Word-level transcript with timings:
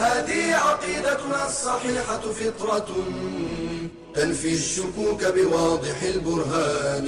هذه 0.00 0.54
عقيدتنا 0.54 1.46
الصحيحة 1.46 2.20
فطرة 2.20 2.88
تنفي 4.14 4.54
الشكوك 4.54 5.24
بواضح 5.24 6.02
البرهان 6.02 7.06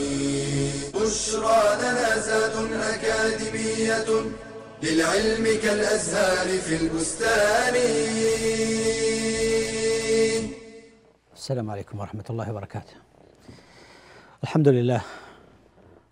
بشرى 0.95 1.62
لنا 1.83 2.19
زاد 2.19 2.56
أكاديمية 2.73 4.10
للعلم 4.83 5.45
كالأزهار 5.62 6.48
في 6.59 6.74
البستان 6.77 7.74
السلام 11.34 11.70
عليكم 11.70 11.98
ورحمة 12.00 12.24
الله 12.30 12.50
وبركاته. 12.50 12.95
الحمد 14.42 14.69
لله 14.69 15.02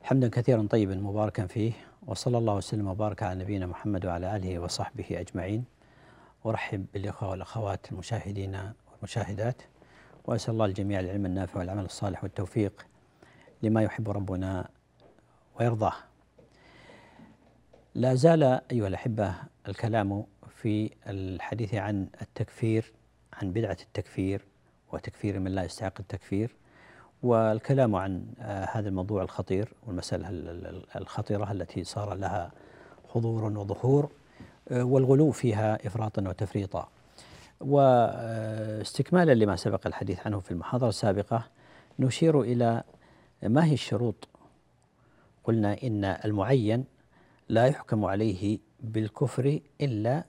حمدا 0.02 0.28
كثيرا 0.28 0.66
طيبا 0.70 0.94
مباركا 0.94 1.46
فيه 1.46 1.72
وصلى 2.06 2.38
الله 2.38 2.54
وسلم 2.54 2.86
وبارك 2.88 3.22
على 3.22 3.40
نبينا 3.40 3.66
محمد 3.66 4.06
وعلى 4.06 4.36
آله 4.36 4.58
وصحبه 4.58 5.06
أجمعين. 5.10 5.64
أرحب 6.46 6.86
بالإخوة 6.94 7.30
والأخوات 7.30 7.92
المشاهدين 7.92 8.72
والمشاهدات 8.92 9.62
وأسأل 10.24 10.52
الله 10.54 10.64
الجميع 10.64 11.00
العلم 11.00 11.26
النافع 11.26 11.58
والعمل 11.58 11.84
الصالح 11.84 12.22
والتوفيق 12.24 12.86
لما 13.62 13.82
يحب 13.82 14.10
ربنا 14.10 14.68
ويرضاه. 15.60 15.94
لا 17.94 18.14
زال 18.14 18.42
أيها 18.42 18.88
الأحبة 18.88 19.34
الكلام 19.68 20.24
في 20.48 20.90
الحديث 21.06 21.74
عن 21.74 22.08
التكفير 22.22 22.92
عن 23.32 23.52
بدعة 23.52 23.76
التكفير 23.82 24.44
وتكفير 24.92 25.38
من 25.40 25.50
لا 25.54 25.64
يستحق 25.64 26.00
التكفير 26.00 26.56
والكلام 27.22 27.96
عن 27.96 28.26
هذا 28.72 28.88
الموضوع 28.88 29.22
الخطير 29.22 29.72
والمسألة 29.86 30.28
الخطيرة 30.96 31.52
التي 31.52 31.84
صار 31.84 32.14
لها 32.14 32.52
حضور 33.14 33.44
وظهور 33.44 34.10
والغلو 34.70 35.30
فيها 35.30 35.86
إفراطا 35.86 36.28
وتفريطا. 36.28 36.88
واستكمالا 37.60 39.34
لما 39.34 39.56
سبق 39.56 39.86
الحديث 39.86 40.26
عنه 40.26 40.40
في 40.40 40.50
المحاضرة 40.50 40.88
السابقة 40.88 41.44
نشير 41.98 42.40
إلى 42.40 42.82
ما 43.42 43.64
هي 43.64 43.72
الشروط. 43.72 44.28
قلنا 45.44 45.76
إن 45.82 46.04
المعين 46.04 46.84
لا 47.48 47.66
يحكم 47.66 48.04
عليه 48.04 48.58
بالكفر 48.80 49.60
إلا 49.80 50.24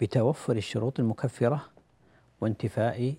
بتوفر 0.00 0.56
الشروط 0.56 1.00
المكفرة 1.00 1.64
وانتفاء 2.40 3.14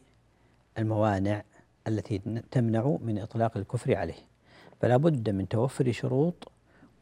الموانع 0.77 1.43
التي 1.87 2.21
تمنع 2.51 2.97
من 3.01 3.19
إطلاق 3.19 3.57
الكفر 3.57 3.95
عليه. 3.95 4.19
فلا 4.81 4.97
بد 4.97 5.29
من 5.29 5.47
توفر 5.47 5.91
شروط 5.91 6.51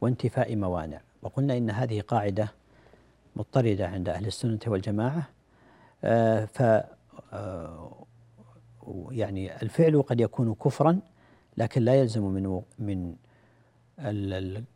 وانتفاء 0.00 0.56
موانع. 0.56 1.00
وقلنا 1.22 1.56
إن 1.56 1.70
هذه 1.70 2.00
قاعدة 2.00 2.48
مضطردة 3.36 3.88
عند 3.88 4.08
أهل 4.08 4.26
السنة 4.26 4.58
والجماعة. 4.66 5.28
آه 6.04 6.44
ف 6.44 6.62
آه 7.32 8.06
يعني 9.10 9.62
الفعل 9.62 10.02
قد 10.02 10.20
يكون 10.20 10.54
كفرا 10.54 11.00
لكن 11.56 11.82
لا 11.82 11.94
يلزم 11.94 12.22
من 12.22 12.62
من 12.78 13.14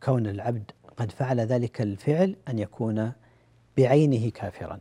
كون 0.02 0.26
العبد 0.26 0.70
قد 0.96 1.12
فعل 1.12 1.41
ذلك 1.41 1.80
الفعل 1.80 2.36
أن 2.48 2.58
يكون 2.58 3.12
بعينه 3.76 4.30
كافرا. 4.30 4.80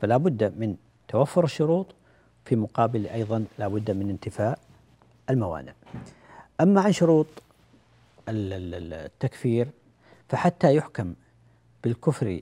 فلا 0.00 0.16
بد 0.16 0.58
من 0.58 0.76
توفر 1.08 1.44
الشروط 1.44 1.94
في 2.44 2.56
مقابل 2.56 3.06
أيضا 3.06 3.44
لا 3.58 3.68
بد 3.68 3.90
من 3.90 4.10
انتفاء 4.10 4.58
الموانع. 5.30 5.72
أما 6.60 6.80
عن 6.80 6.92
شروط 6.92 7.26
التكفير 8.28 9.68
فحتى 10.28 10.74
يحكم 10.76 11.14
بالكفر 11.84 12.40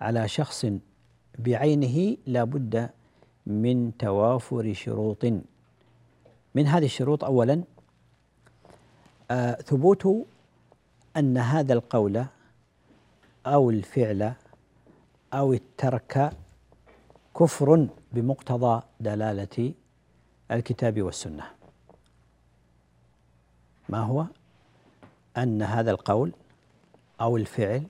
على 0.00 0.28
شخص 0.28 0.66
بعينه 1.38 2.16
لا 2.26 2.44
بد 2.44 2.90
من 3.46 3.96
توافر 3.96 4.72
شروط. 4.72 5.24
من 6.54 6.66
هذه 6.66 6.84
الشروط 6.84 7.24
أولا 7.24 7.64
آه 9.30 9.54
ثبوت 9.54 10.26
أن 11.16 11.38
هذا 11.38 11.72
القول 11.72 12.24
أو 13.46 13.70
الفعل 13.70 14.32
أو 15.32 15.52
الترك 15.52 16.32
كفر 17.36 17.88
بمقتضى 18.12 18.82
دلالة 19.00 19.74
الكتاب 20.50 21.02
والسنة. 21.02 21.44
ما 23.88 23.98
هو؟ 23.98 24.26
أن 25.36 25.62
هذا 25.62 25.90
القول 25.90 26.32
أو 27.20 27.36
الفعل 27.36 27.86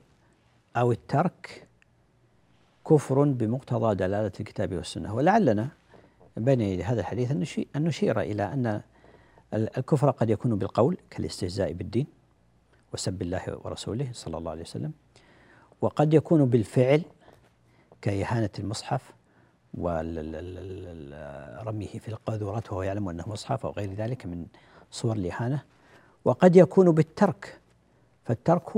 أو 0.75 0.91
الترك 0.91 1.67
كفر 2.91 3.23
بمقتضى 3.23 3.95
دلالة 3.95 4.31
الكتاب 4.39 4.75
والسنة. 4.75 5.15
ولعلنا 5.15 5.67
بين 6.37 6.81
هذا 6.81 7.01
الحديث 7.01 7.31
أن 7.75 7.83
نشير 7.83 8.21
إلى 8.21 8.43
أن 8.43 8.81
الكفر 9.53 10.11
قد 10.11 10.29
يكون 10.29 10.55
بالقول 10.55 10.97
كالاستهزاء 11.09 11.73
بالدين 11.73 12.07
وسب 12.93 13.21
الله 13.21 13.59
ورسوله 13.63 14.09
صلى 14.13 14.37
الله 14.37 14.51
عليه 14.51 14.61
وسلم 14.61 14.91
وقد 15.81 16.13
يكون 16.13 16.45
بالفعل 16.45 17.01
كإهانة 18.01 18.49
المصحف 18.59 19.13
ورميه 19.73 20.89
في 21.99 22.07
القاذورات 22.07 22.71
وهو 22.71 22.83
يعلم 22.83 23.09
أنه 23.09 23.23
مصحف 23.27 23.65
أو 23.65 23.71
غير 23.71 23.93
ذلك 23.93 24.25
من 24.25 24.45
صور 24.91 25.15
الإهانة 25.15 25.63
وقد 26.25 26.55
يكون 26.55 26.91
بالترك 26.91 27.59
فالترك 28.25 28.71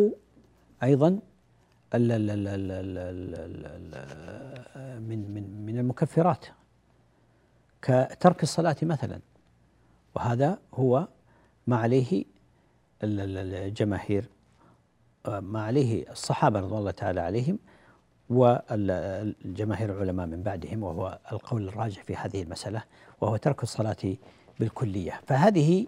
أيضا 0.84 1.20
من 5.00 5.34
من 5.34 5.66
من 5.66 5.80
المكفرات 5.80 6.46
كترك 7.82 8.44
الصلاه 8.44 8.76
مثلا 8.82 9.20
وهذا 10.16 10.60
هو 10.74 11.08
ما 11.68 11.78
عليه 11.78 12.26
الجماهير 13.04 14.30
ما 15.28 15.64
عليه 15.64 16.12
الصحابه 16.12 16.60
رضوان 16.60 16.80
الله 16.80 16.92
تعالى 16.92 17.22
عليهم 17.22 17.60
والجماهير 18.30 19.92
العلماء 19.92 20.28
من 20.28 20.44
بعدهم 20.44 20.84
وهو 20.84 21.20
القول 21.32 21.68
الراجح 21.68 22.04
في 22.04 22.16
هذه 22.16 22.42
المسألة 22.42 22.84
وهو 23.22 23.38
ترك 23.38 23.64
الصلاة 23.64 24.16
بالكلية 24.60 25.22
فهذه 25.28 25.88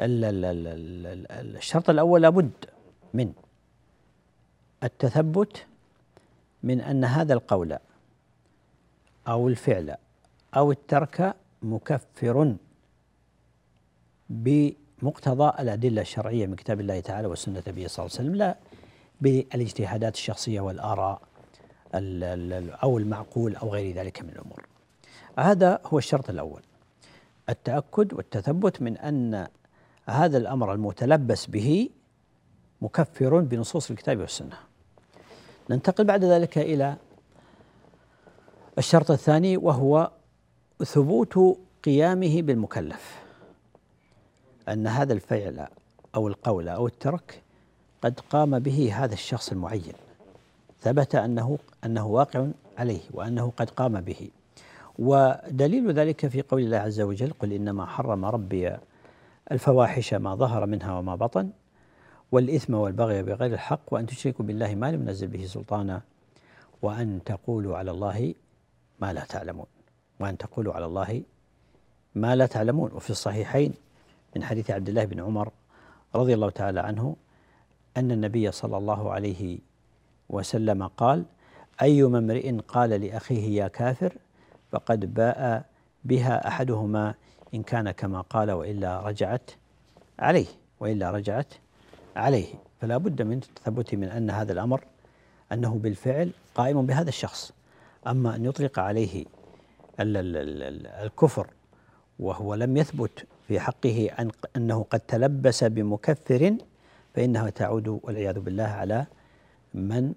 الشرط 0.00 1.90
الأول 1.90 2.22
لابد 2.22 2.50
من 3.14 3.32
التثبت 4.82 5.66
من 6.62 6.80
أن 6.80 7.04
هذا 7.04 7.34
القول 7.34 7.78
أو 9.28 9.48
الفعل 9.48 9.96
أو 10.56 10.72
الترك 10.72 11.34
مكفر 11.62 12.56
بمقتضى 14.30 15.62
الأدلة 15.62 16.02
الشرعية 16.02 16.46
من 16.46 16.56
كتاب 16.56 16.80
الله 16.80 17.00
تعالى 17.00 17.28
وسنة 17.28 17.62
النبي 17.66 17.88
صلى 17.88 18.06
الله 18.06 18.16
عليه 18.18 18.28
وسلم 18.28 18.34
لا 18.34 18.56
بالاجتهادات 19.20 20.14
الشخصية 20.14 20.60
والآراء 20.60 21.22
أو 22.82 22.98
المعقول 22.98 23.56
أو 23.56 23.68
غير 23.68 23.94
ذلك 23.94 24.22
من 24.22 24.28
الأمور. 24.28 24.66
هذا 25.38 25.80
هو 25.86 25.98
الشرط 25.98 26.30
الأول. 26.30 26.62
التأكد 27.48 28.14
والتثبت 28.14 28.82
من 28.82 28.96
أن 28.96 29.46
هذا 30.08 30.38
الأمر 30.38 30.72
المتلبس 30.72 31.46
به 31.46 31.90
مكفر 32.82 33.40
بنصوص 33.40 33.90
الكتاب 33.90 34.18
والسنة. 34.18 34.71
ننتقل 35.72 36.04
بعد 36.04 36.24
ذلك 36.24 36.58
إلى 36.58 36.96
الشرط 38.78 39.10
الثاني 39.10 39.56
وهو 39.56 40.10
ثبوت 40.84 41.58
قيامه 41.84 42.42
بالمكلف. 42.42 43.22
أن 44.68 44.86
هذا 44.86 45.12
الفعل 45.12 45.66
أو 46.14 46.28
القول 46.28 46.68
أو 46.68 46.86
الترك 46.86 47.42
قد 48.02 48.20
قام 48.30 48.58
به 48.58 48.92
هذا 48.94 49.14
الشخص 49.14 49.52
المعين. 49.52 49.92
ثبت 50.80 51.14
أنه 51.14 51.58
أنه 51.84 52.06
واقع 52.06 52.46
عليه 52.78 53.00
وأنه 53.10 53.52
قد 53.56 53.70
قام 53.70 54.00
به. 54.00 54.30
ودليل 54.98 55.92
ذلك 55.92 56.26
في 56.26 56.42
قول 56.42 56.62
الله 56.62 56.78
عز 56.78 57.00
وجل 57.00 57.32
قل 57.32 57.52
إنما 57.52 57.86
حرم 57.86 58.24
ربي 58.24 58.76
الفواحش 59.52 60.14
ما 60.14 60.34
ظهر 60.34 60.66
منها 60.66 60.98
وما 60.98 61.14
بطن 61.16 61.50
والإثم 62.32 62.74
والبغي 62.74 63.22
بغير 63.22 63.52
الحق 63.52 63.80
وأن 63.90 64.06
تشركوا 64.06 64.44
بالله 64.44 64.74
ما 64.74 64.92
لم 64.92 65.08
ينزل 65.08 65.26
به 65.26 65.46
سلطانا 65.46 66.02
وأن 66.82 67.20
تقولوا 67.24 67.76
على 67.76 67.90
الله 67.90 68.34
ما 69.00 69.12
لا 69.12 69.24
تعلمون. 69.24 69.66
وأن 70.20 70.38
تقولوا 70.38 70.74
على 70.74 70.84
الله 70.84 71.22
ما 72.14 72.36
لا 72.36 72.46
تعلمون. 72.46 72.92
وفي 72.92 73.10
الصحيحين 73.10 73.74
من 74.36 74.44
حديث 74.44 74.70
عبد 74.70 74.88
الله 74.88 75.04
بن 75.04 75.20
عمر 75.20 75.52
رضي 76.14 76.34
الله 76.34 76.50
تعالى 76.50 76.80
عنه 76.80 77.16
أن 77.96 78.12
النبي 78.12 78.52
صلى 78.52 78.76
الله 78.76 79.12
عليه 79.12 79.58
وسلم 80.28 80.86
قال 80.86 81.24
أيما 81.82 82.18
امرئ 82.18 82.58
قال 82.58 82.90
لأخيه 82.90 83.62
يا 83.62 83.68
كافر 83.68 84.12
فقد 84.70 85.14
باء 85.14 85.64
بها 86.04 86.48
أحدهما 86.48 87.14
إن 87.54 87.62
كان 87.62 87.90
كما 87.90 88.20
قال 88.20 88.50
وإلا 88.50 89.00
رجعت 89.00 89.50
عليه 90.18 90.46
وإلا 90.80 91.10
رجعت 91.10 91.54
عليه. 92.16 92.54
فلا 92.80 92.96
بد 92.96 93.22
من 93.22 93.36
التثبت 93.36 93.94
من 93.94 94.08
أن 94.08 94.30
هذا 94.30 94.52
الأمر 94.52 94.84
أنه 95.52 95.74
بالفعل 95.74 96.30
قائم 96.54 96.86
بهذا 96.86 97.08
الشخص. 97.08 97.52
أما 98.06 98.36
أن 98.36 98.44
يطلق 98.44 98.78
عليه 98.78 99.24
الكفر 100.00 101.46
وهو 102.18 102.54
لم 102.54 102.76
يثبت 102.76 103.26
في 103.48 103.60
حقه 103.60 104.10
أن 104.18 104.30
أنه 104.56 104.86
قد 104.90 105.00
تلبس 105.00 105.64
بمكفر 105.64 106.56
فإنها 107.14 107.50
تعود 107.50 108.00
والعياذ 108.02 108.40
بالله 108.40 108.64
على 108.64 109.06
من 109.74 110.14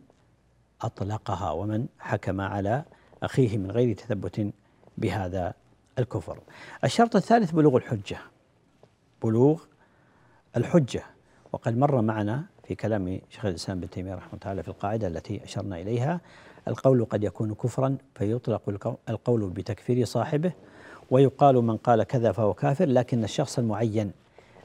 أطلقها 0.82 1.52
ومن 1.52 1.88
حكم 2.00 2.42
على 2.42 2.84
أخيه 3.24 3.58
من 3.58 3.72
غير 3.72 3.96
تثبت 3.96 4.52
بهذا 4.98 5.54
الكفر. 6.00 6.40
الشرط 6.84 7.16
الثالث 7.16 7.52
بلوغ 7.52 7.76
الحجة. 7.76 8.18
بلوغ 9.24 9.64
الحجة. 10.58 11.04
وقد 11.56 11.78
مر 11.78 12.02
معنا 12.02 12.46
في 12.64 12.76
كلام 12.76 13.20
شيخ 13.30 13.46
الإسلام 13.46 13.78
ابن 13.78 13.90
تيمية 13.90 14.16
رحمه 14.16 14.40
الله 14.46 14.62
في 14.62 14.68
القاعدة 14.68 15.08
التي 15.08 15.44
أشرنا 15.44 15.82
إليها. 15.82 16.22
القول 16.68 17.06
قد 17.06 17.24
يكون 17.24 17.54
كفرا 17.54 17.98
فيطلق 18.16 18.98
القول 19.10 19.50
بتكفير 19.50 20.06
صاحبه 20.06 20.52
ويقال 21.12 21.56
من 21.56 21.78
قال 21.78 22.04
كذا 22.04 22.32
فهو 22.32 22.54
كافر 22.54 22.86
لكن 22.86 23.24
الشخص 23.24 23.60
المعين 23.60 24.12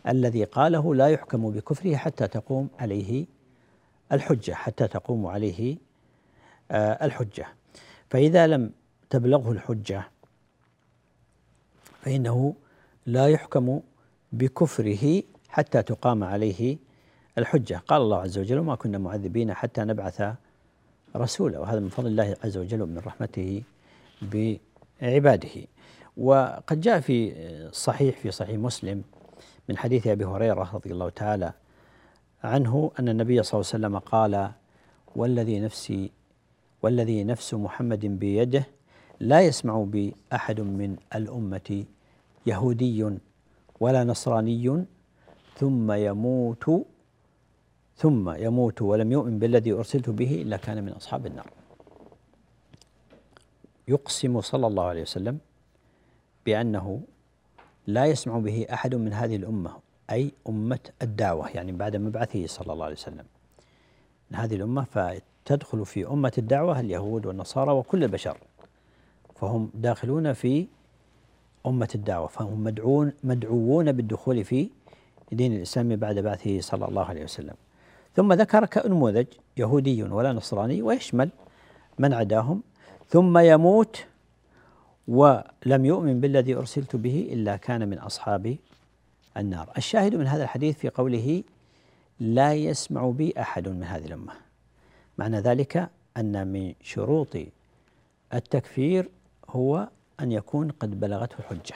الذي 0.09 0.45
قاله 0.45 0.95
لا 0.95 1.09
يحكم 1.09 1.51
بكفره 1.51 1.97
حتى 1.97 2.29
تقوم 2.29 2.69
عليه 2.79 3.27
الحجة 4.13 4.53
حتى 4.53 4.89
تقوم 4.89 5.27
عليه 5.27 5.77
آه، 6.71 7.07
الحجة. 7.07 7.47
فإذا 8.09 8.47
لم 8.47 8.73
تبلغه 9.11 9.53
الحجة 9.53 10.09
فإنه 12.01 12.55
لا 13.07 13.29
يحكم 13.29 13.81
بكفره 14.33 15.23
حتى 15.51 15.83
تقام 15.83 16.25
عليه 16.25 16.79
الحجة. 17.39 17.83
قال 17.89 18.03
الله 18.03 18.21
عز 18.21 18.39
وجل 18.39 18.59
وما 18.59 18.75
كنا 18.75 18.99
معذبين 18.99 19.55
حتى 19.55 19.85
نبعث 19.85 20.23
رسولا. 21.17 21.59
وهذا 21.59 21.81
من 21.81 21.89
فضل 21.89 22.07
الله 22.07 22.37
عز 22.45 22.59
وجل 22.59 22.83
ومن 22.83 22.99
رحمته 22.99 23.63
بعباده. 24.23 25.67
وقد 26.17 26.81
جاء 26.81 27.01
في 27.01 27.33
الصحيح 27.69 28.19
في 28.19 28.31
صحيح 28.31 28.59
مسلم 28.59 29.03
من 29.69 29.77
حديث 29.77 30.07
أبي 30.07 30.25
هريرة 30.25 30.71
رضي 30.75 30.93
الله 30.93 31.09
تعالى 31.09 31.53
عنه 32.45 32.91
أن 32.99 33.09
النبي 33.09 33.43
صلى 33.43 33.61
الله 33.61 33.71
عليه 33.75 33.87
وسلم 33.87 33.99
قال 33.99 34.51
والذي 35.17 35.61
نفسي 35.61 36.11
والذي 36.83 37.25
نفس 37.25 37.55
محمد 37.55 38.07
بيده 38.07 38.67
لا 39.21 39.41
يسمع 39.41 39.83
بي 39.83 40.15
احد 40.33 40.61
من 40.61 40.97
الأمة 41.15 41.85
يهودي 42.47 43.19
ولا 43.81 44.05
نصراني 44.05 44.85
ثم 45.61 45.93
يموت 45.93 46.87
ثم 47.97 48.31
يموت 48.31 48.83
ولم 48.83 49.13
يؤمن 49.13 49.39
بالذي 49.39 49.73
ارسلت 49.73 50.11
به 50.11 50.43
الا 50.43 50.57
كان 50.57 50.85
من 50.85 50.93
اصحاب 50.93 51.27
النار. 51.27 51.51
يقسم 53.89 54.41
صلى 54.41 54.67
الله 54.67 54.85
عليه 54.85 55.03
وسلم 55.03 55.39
بأنه 56.47 57.01
لا 57.87 58.05
يسمع 58.07 58.39
به 58.39 58.67
أحد 58.73 58.95
من 58.95 59.13
هذه 59.13 59.37
الأمة 59.37 59.73
أي 60.11 60.33
أمة 60.49 60.79
الدعوة 61.03 61.49
يعني 61.49 61.73
بعد 61.73 61.97
مبعثه 61.97 62.47
صلى 62.47 62.73
الله 62.73 62.85
عليه 62.85 62.95
وسلم. 62.95 63.25
من 64.31 64.37
هذه 64.37 64.55
الأمة 64.55 64.85
فتدخل 64.85 65.87
في 65.87 66.07
أمة 66.07 66.33
الدعوة 66.39 66.81
اليهود 66.81 67.27
والنصارى 67.27 67.73
وكل 67.73 68.05
البشر. 68.05 68.39
فهم 69.35 69.71
داخلون 69.75 70.33
في 70.33 70.67
أمة 71.67 71.89
الدعوة 71.95 72.27
فهم 72.27 72.65
مدعون 72.65 73.13
مدعوون 73.25 73.93
بالدخول 73.93 74.45
في 74.45 74.71
دين 75.33 75.53
الاسلام 75.53 75.97
بعد 75.97 76.19
بعثه 76.19 76.61
صلى 76.61 76.89
الله 76.89 77.05
عليه 77.05 77.25
وسلم. 77.25 77.55
ثم 78.17 78.33
ذكر 78.33 78.67
كنموذج 78.67 79.27
يهودي 79.57 80.03
ولا 80.03 80.33
نصراني 80.33 80.83
ويشمل 80.83 81.31
من 81.99 82.13
عداهم 82.13 82.63
ثم 83.09 83.39
يموت 83.39 84.05
ولم 85.09 85.85
يؤمن 85.85 86.21
بالذي 86.21 86.55
أرسلت 86.55 86.97
به 86.97 87.29
إلا 87.33 87.57
كان 87.57 87.89
من 87.89 87.99
أصحاب 87.99 88.57
النار. 89.37 89.73
الشاهد 89.77 90.15
من 90.15 90.27
هذا 90.27 90.43
الحديث 90.43 90.79
في 90.79 90.89
قوله 90.89 91.43
لا 92.21 92.55
يسمع 92.55 93.11
بي 93.11 93.35
أحد 93.41 93.69
من 93.69 93.85
هذه 93.85 94.07
الأمة. 94.07 94.33
معنى 95.19 95.41
ذلك 95.41 95.91
أن 96.17 96.47
من 96.47 96.75
شروط 96.83 97.37
التكفير 98.35 99.09
هو 99.49 99.89
أن 100.21 100.33
يكون 100.33 100.71
قد 100.71 101.01
بلغته 101.01 101.35
الحجه. 101.39 101.75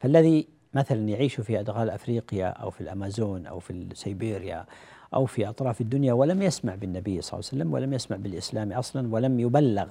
فالذي 0.00 0.46
مثلا 0.74 1.08
يعيش 1.08 1.40
في 1.40 1.60
أدغال 1.60 1.90
أفريقيا 1.90 2.48
أو 2.48 2.70
في 2.70 2.80
الأمازون 2.80 3.46
أو 3.46 3.58
في 3.58 3.86
سيبيريا 3.94 4.66
أو 5.14 5.26
في 5.26 5.48
أطراف 5.48 5.80
الدنيا 5.80 6.12
ولم 6.12 6.42
يسمع 6.42 6.74
بالنبي 6.74 7.20
صلى 7.20 7.38
الله 7.38 7.48
عليه 7.52 7.62
وسلم 7.62 7.72
ولم 7.74 7.92
يسمع 7.92 8.16
بالإسلام 8.16 8.72
أصلا 8.72 9.14
ولم 9.14 9.40
يبلغ 9.40 9.88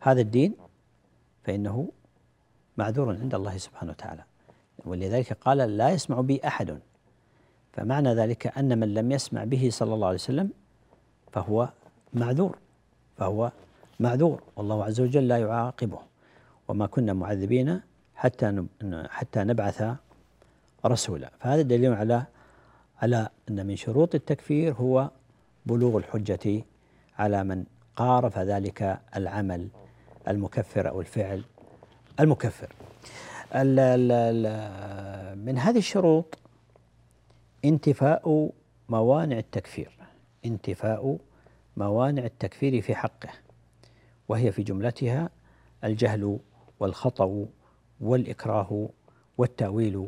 هذا 0.00 0.20
الدين 0.20 0.54
فإنه 1.44 1.88
معذور 2.76 3.16
عند 3.16 3.34
الله 3.34 3.56
سبحانه 3.56 3.90
وتعالى. 3.90 4.24
ولذلك 4.84 5.32
قال 5.32 5.58
لا 5.58 5.90
يسمع 5.90 6.20
بي 6.20 6.40
أحد. 6.46 6.78
فمعنى 7.72 8.14
ذلك 8.14 8.58
أن 8.58 8.78
من 8.78 8.94
لم 8.94 9.12
يسمع 9.12 9.44
به 9.44 9.68
صلى 9.72 9.94
الله 9.94 10.06
عليه 10.06 10.14
وسلم 10.14 10.50
فهو 11.32 11.68
معذور 12.14 12.58
فهو 13.16 13.52
معذور. 14.00 14.42
والله 14.56 14.84
عز 14.84 15.00
وجل 15.00 15.28
لا 15.28 15.38
يعاقبه. 15.38 15.98
وما 16.68 16.86
كنا 16.86 17.12
معذبين 17.12 17.80
حتى 18.20 18.64
حتى 19.08 19.44
نبعث 19.44 19.84
رسولا 20.86 21.30
فهذا 21.40 21.62
دليل 21.62 21.94
على 21.94 22.24
على 23.02 23.28
أن 23.48 23.66
من 23.66 23.76
شروط 23.76 24.14
التكفير 24.14 24.74
هو 24.74 25.10
بلوغ 25.66 25.96
الحجة 25.96 26.64
على 27.18 27.44
من 27.44 27.64
قارف 27.96 28.38
ذلك 28.38 29.00
العمل 29.16 29.68
المكفر 30.28 30.88
أو 30.88 31.00
الفعل 31.00 31.44
المكفر. 32.20 32.72
ال 33.54 33.78
ال 33.78 34.12
ال 34.12 35.38
من 35.38 35.58
هذه 35.58 35.78
الشروط 35.78 36.38
انتفاء 37.64 38.50
موانع 38.88 39.38
التكفير 39.38 39.90
انتفاء 40.44 41.18
موانع 41.76 42.24
التكفير 42.24 42.82
في 42.82 42.94
حقه 42.94 43.28
وهي 44.28 44.52
في 44.52 44.62
جملتها 44.62 45.30
الجهل 45.84 46.38
والخطأ 46.80 47.46
والإكراه 48.00 48.88
والتأويل 49.38 50.06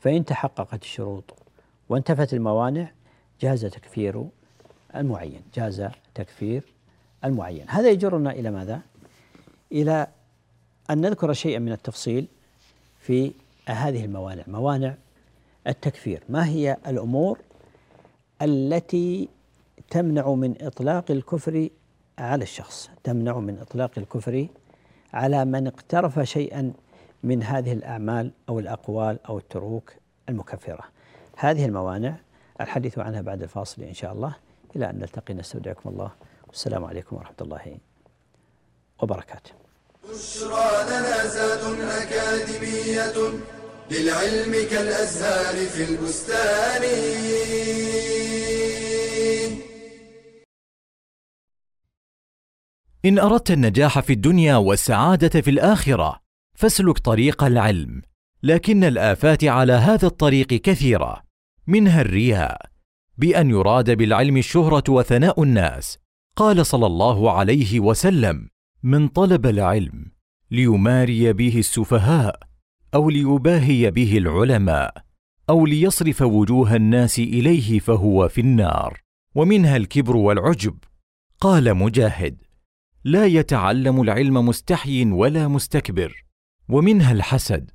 فإن 0.00 0.24
تحققت 0.24 0.82
الشروط 0.82 1.34
وانتفت 1.88 2.34
الموانع 2.34 2.90
جاز 3.40 3.66
تكفير 3.66 4.24
المعين 4.96 5.42
جاز 5.54 5.88
تكفير 6.14 6.62
المعين. 7.24 7.64
هذا 7.68 7.90
يجرنا 7.90 8.30
إلى 8.30 8.50
ماذا؟ 8.50 8.80
إلى 9.72 10.06
أن 10.90 11.00
نذكر 11.00 11.32
شيئا 11.32 11.58
من 11.58 11.72
التفصيل 11.72 12.26
في 13.00 13.32
هذه 13.66 14.04
الموانع. 14.04 14.42
موانع 14.46 14.94
التكفير. 15.66 16.22
ما 16.28 16.46
هي 16.46 16.76
الأمور 16.86 17.38
التي 18.42 19.28
تمنع 19.90 20.30
من 20.30 20.54
إطلاق 20.60 21.10
الكفر 21.10 21.68
على 22.18 22.42
الشخص؟ 22.42 22.90
تمنع 23.04 23.38
من 23.38 23.58
إطلاق 23.58 23.90
الكفر 23.98 24.46
على 25.12 25.44
من 25.44 25.66
اقترف 25.66 26.20
شيئا 26.20 26.72
من 27.22 27.42
هذه 27.42 27.72
الأعمال 27.72 28.32
أو 28.48 28.58
الأقوال 28.58 29.18
أو 29.28 29.38
التروك 29.38 29.92
المكفرة. 30.28 30.84
هذه 31.36 31.64
الموانع 31.64 32.16
الحديث 32.60 32.98
عنها 32.98 33.20
بعد 33.20 33.42
الفاصل 33.42 33.82
إن 33.82 33.94
شاء 33.94 34.12
الله. 34.12 34.36
إلى 34.76 34.90
أن 34.90 34.98
نلتقي 34.98 35.34
نستودعكم 35.34 35.88
الله. 35.90 36.10
والسلام 36.48 36.84
عليكم 36.84 37.16
ورحمة 37.16 37.36
الله 37.40 37.78
وبركاته. 39.02 39.50
بشرى 40.04 40.84
لنا 40.86 41.26
زاد 41.26 41.80
أكاديمية 41.80 43.38
للعلم 43.90 44.52
كالأزهار 44.70 45.66
في 45.66 45.84
البستان. 45.84 46.82
إن 53.04 53.18
أردت 53.18 53.50
النجاح 53.50 54.00
في 54.00 54.12
الدنيا 54.12 54.56
والسعادة 54.56 55.40
في 55.40 55.50
الآخرة 55.50 56.27
فاسلك 56.58 56.98
طريق 56.98 57.44
العلم 57.44 58.02
لكن 58.42 58.84
الآفات 58.84 59.44
على 59.44 59.72
هذا 59.72 60.06
الطريق 60.06 60.46
كثيرة 60.46 61.22
منها 61.66 62.00
الرياء 62.00 62.66
بأن 63.18 63.50
يراد 63.50 63.90
بالعلم 63.90 64.36
الشهرة 64.36 64.84
وثناء 64.88 65.42
الناس 65.42 65.98
قال 66.36 66.66
صلى 66.66 66.86
الله 66.86 67.32
عليه 67.32 67.80
وسلم 67.80 68.48
من 68.82 69.08
طلب 69.08 69.46
العلم 69.46 70.06
ليماري 70.50 71.32
به 71.32 71.58
السفهاء 71.58 72.40
أو 72.94 73.10
ليباهي 73.10 73.90
به 73.90 74.18
العلماء 74.18 74.94
أو 75.50 75.66
ليصرف 75.66 76.22
وجوه 76.22 76.76
الناس 76.76 77.18
إليه 77.18 77.78
فهو 77.78 78.28
في 78.28 78.40
النار 78.40 79.00
ومنها 79.34 79.76
الكبر 79.76 80.16
والعجب. 80.16 80.78
قال 81.40 81.74
مجاهد 81.74 82.36
لا 83.04 83.26
يتعلم 83.26 84.02
العلم 84.02 84.46
مستحي 84.46 85.04
ولا 85.04 85.48
مستكبر 85.48 86.27
ومنها 86.68 87.12
الحسد. 87.12 87.70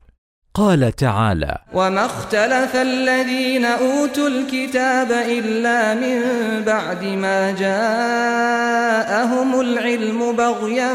قال 0.54 0.92
تعالى 0.92 1.58
وما 1.74 2.06
اختلف 2.06 2.76
الذين 2.76 3.66
اوتوا 3.66 4.28
الكتاب 4.28 5.12
الا 5.12 5.94
من 5.96 6.22
بعد 6.66 7.04
ما 7.04 7.52
جاءهم 7.52 8.70
العلم 9.62 10.36
بغيا 10.36 10.94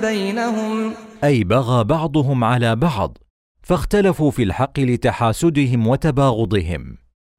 بينهم. 0.00 0.92
أي 1.24 1.44
بغى 1.44 1.84
بعضهم 1.84 2.44
على 2.44 2.76
بعض 2.76 3.18
فاختلفوا 3.62 4.30
في 4.30 4.42
الحق 4.42 4.80
لتحاسدهم 4.80 5.86
وتباغضهم. 5.86 6.96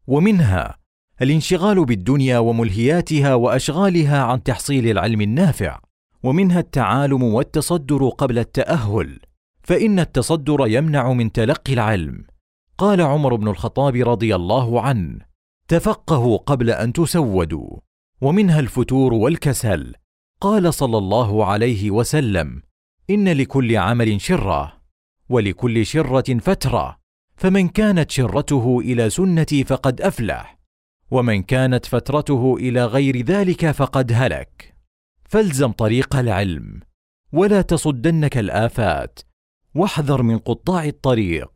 ومنها 0.07 0.77
الانشغال 1.21 1.85
بالدنيا 1.85 2.37
وملهياتها 2.37 3.33
وأشغالها 3.33 4.23
عن 4.23 4.43
تحصيل 4.43 4.91
العلم 4.91 5.21
النافع. 5.21 5.79
ومنها 6.23 6.59
التعالم 6.59 7.23
والتصدر 7.23 8.09
قبل 8.09 8.39
التأهل. 8.39 9.19
فإن 9.63 9.99
التصدر 9.99 10.67
يمنع 10.67 11.13
من 11.13 11.31
تلقي 11.31 11.73
العلم. 11.73 12.25
قال 12.77 13.01
عمر 13.01 13.35
بن 13.35 13.47
الخطاب 13.47 13.95
رضي 13.95 14.35
الله 14.35 14.81
عنه 14.81 15.19
تفقهوا 15.67 16.37
قبل 16.37 16.69
أن 16.69 16.93
تسودوا 16.93 17.77
ومنها 18.21 18.59
الفتور 18.59 19.13
والكسل. 19.13 19.93
قال 20.41 20.73
صلى 20.73 20.97
الله 20.97 21.45
عليه 21.45 21.91
وسلم 21.91 22.61
إن 23.09 23.29
لكل 23.29 23.77
عمل 23.77 24.21
شرة 24.21 24.81
ولكل 25.29 25.85
شرة 25.85 26.37
فترة. 26.39 27.01
فمن 27.35 27.67
كانت 27.67 28.11
شرته 28.11 28.79
إلى 28.79 29.09
سنتي 29.09 29.63
فقد 29.63 30.01
أفلح 30.01 30.59
ومن 31.11 31.43
كانت 31.43 31.85
فترته 31.85 32.55
إلى 32.59 32.85
غير 32.85 33.21
ذلك 33.21 33.71
فقد 33.71 34.11
هلك. 34.15 34.75
فالزم 35.25 35.71
طريق 35.71 36.15
العلم 36.15 36.79
ولا 37.33 37.61
تصدنك 37.61 38.37
الآفات. 38.37 39.19
واحذر 39.75 40.21
من 40.21 40.37
قطاع 40.37 40.85
الطريق. 40.85 41.49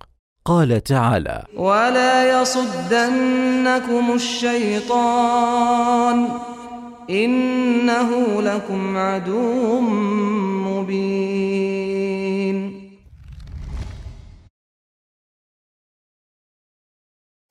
قال 0.46 0.84
تعالى 0.84 1.46
ولا 1.56 2.42
يصدنكم 2.42 4.14
الشيطان 4.14 5.38
انه 7.10 8.42
لكم 8.42 8.98
عدو 8.98 9.80
مبين. 10.70 11.86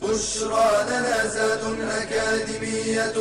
بشرى 0.03 0.85
لنا 0.89 1.27
زاد 1.27 1.81
أكاديمية 1.81 3.17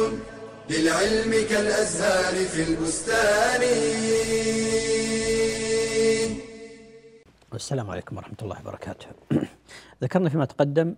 للعلم 0.69 1.31
كالأزهار 1.49 2.35
في 2.45 2.63
البستان 2.63 3.61
السلام 7.53 7.89
عليكم 7.89 8.17
ورحمة 8.17 8.35
الله 8.41 8.59
وبركاته. 8.61 9.07
ذكرنا 10.03 10.29
فيما 10.29 10.45
تقدم 10.45 10.95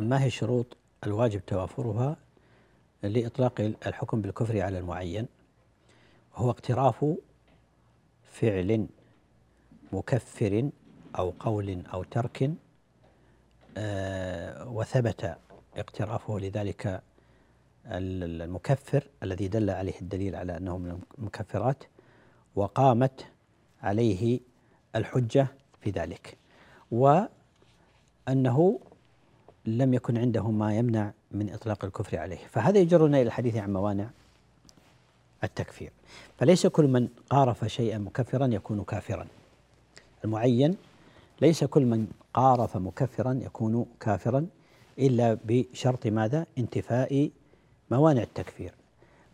ما 0.00 0.22
هي 0.22 0.30
شروط 0.30 0.76
الواجب 1.04 1.46
توافرها 1.46 2.16
لإطلاق 3.02 3.60
الحكم 3.86 4.20
بالكفر 4.20 4.60
على 4.60 4.78
المعين 4.78 5.26
وهو 6.34 6.50
اقتراف 6.50 7.04
فعل 8.32 8.86
مكفر 9.92 10.70
أو 11.18 11.32
قول 11.40 11.82
أو 11.92 12.02
ترك 12.02 12.50
آه، 13.76 14.68
وثبت 14.68 15.36
اقترافه 15.76 16.38
لذلك 16.38 17.02
المكفر 17.86 19.08
الذي 19.22 19.48
دل 19.48 19.70
عليه 19.70 20.00
الدليل 20.00 20.36
على 20.36 20.56
أنه 20.56 20.78
من 20.78 21.00
المكفرات 21.18 21.84
وقامت 22.54 23.26
عليه 23.82 24.40
الحجة 24.96 25.48
في 25.86 25.92
ذلك. 25.92 26.36
وأنه 26.90 28.80
لم 29.66 29.94
يكن 29.94 30.18
عنده 30.18 30.50
ما 30.50 30.76
يمنع 30.76 31.12
من 31.30 31.50
إطلاق 31.50 31.84
الكفر 31.84 32.18
عليه. 32.18 32.36
فهذا 32.36 32.78
يجرنا 32.78 33.16
إلى 33.16 33.26
الحديث 33.26 33.56
عن 33.56 33.72
موانع 33.72 34.10
التكفير. 35.44 35.92
فليس 36.38 36.66
كل 36.66 36.86
من 36.86 37.08
قارف 37.30 37.64
شيئا 37.64 37.98
مكفرا 37.98 38.46
يكون 38.46 38.84
كافرا. 38.84 39.26
المعين 40.24 40.76
ليس 41.40 41.64
كل 41.64 41.84
من 41.84 42.06
قارف 42.34 42.76
مكفرا 42.76 43.32
يكون 43.32 43.86
كافرا 44.00 44.46
إلا 44.98 45.38
بشرط 45.44 46.06
ماذا؟ 46.06 46.46
انتفاء 46.58 47.30
موانع 47.90 48.22
التكفير. 48.22 48.72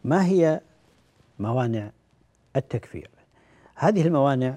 ما 0.04 0.26
هي 0.26 0.60
موانع 1.38 1.90
التكفير؟ 2.56 3.10
هذه 3.74 4.06
الموانع 4.06 4.54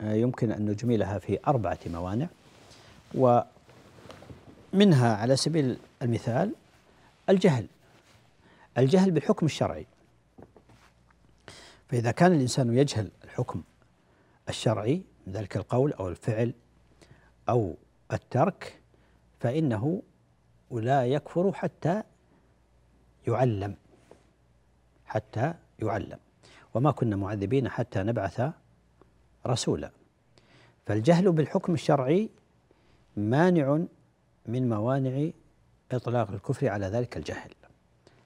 يمكن 0.00 0.52
أن 0.52 0.70
نجملها 0.70 1.18
في 1.18 1.38
أربعة 1.46 1.78
موانع. 1.86 2.26
ومنها 3.14 5.16
على 5.16 5.36
سبيل 5.36 5.78
المثال 6.02 6.54
الجهل. 7.28 7.66
الجهل 8.78 9.10
بالحكم 9.10 9.46
الشرعي. 9.46 9.86
فإذا 11.88 12.10
كان 12.10 12.32
الإنسان 12.32 12.78
يجهل 12.78 13.10
الحكم 13.24 13.62
الشرعي 14.48 15.02
من 15.26 15.32
ذلك 15.32 15.56
القول 15.56 15.92
أو 15.92 16.08
الفعل 16.08 16.54
أو 17.48 17.74
الترك 18.12 18.80
فإنه 19.40 20.02
لا 20.70 21.06
يكفر 21.06 21.52
حتى 21.52 22.02
يعلم. 23.28 23.74
حتى 25.06 25.54
يعلم. 25.82 26.18
وما 26.74 26.90
كنا 26.90 27.16
معذبين 27.16 27.68
حتى 27.68 28.02
نبعث 28.02 28.42
رسولا. 29.46 29.90
فالجهل 30.86 31.32
بالحكم 31.32 31.74
الشرعي 31.74 32.30
مانع 33.16 33.84
من 34.46 34.68
موانع 34.68 35.30
إطلاق 35.92 36.30
الكفر 36.30 36.68
على 36.68 36.86
ذلك 36.86 37.16
الجهل 37.16 37.50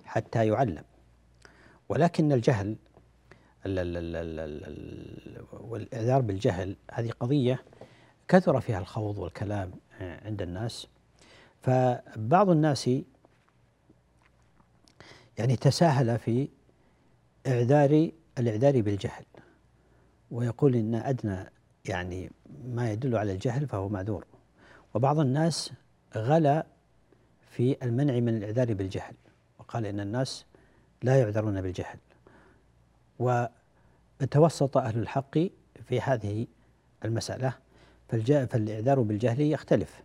حتى 0.04 0.46
يعلم. 0.46 0.84
ولكن 1.88 2.32
الجهل 2.32 2.76
والإعذار 5.52 6.20
بالجهل 6.20 6.76
هذه 6.92 7.10
قضية 7.10 7.62
كثر 8.28 8.60
فيها 8.60 8.78
الخوض 8.78 9.18
والكلام 9.18 9.70
عند 10.00 10.42
الناس. 10.42 10.86
فبعض 11.62 12.50
الناس 12.50 12.90
يعني 15.38 15.56
تساهل 15.56 16.18
في 16.18 16.48
إعذار 17.46 18.10
الإعذار 18.38 18.80
بالجهل. 18.80 19.24
ويقول 20.30 20.76
إن 20.76 20.94
أدنى 20.94 21.50
يعني 21.88 22.30
ما 22.64 22.92
يدل 22.92 23.16
على 23.16 23.32
الجهل 23.32 23.68
فهو 23.68 23.88
معذور. 23.88 24.24
وبعض 24.94 25.18
الناس 25.18 25.72
غلا 26.16 26.66
في 27.50 27.76
المنع 27.82 28.20
من 28.20 28.36
الإعذار 28.36 28.74
بالجهل 28.74 29.14
وقال 29.58 29.86
إن 29.86 30.00
الناس 30.00 30.44
لا 31.02 31.20
يعذرون 31.20 31.60
بالجهل. 31.60 31.98
وتوسط 33.18 34.76
أهل 34.76 34.98
الحق 34.98 35.38
في 35.84 36.00
هذه 36.00 36.46
المسألة 37.04 37.54
فالإعذار 38.08 39.00
بالجهل 39.02 39.40
يختلف 39.40 40.02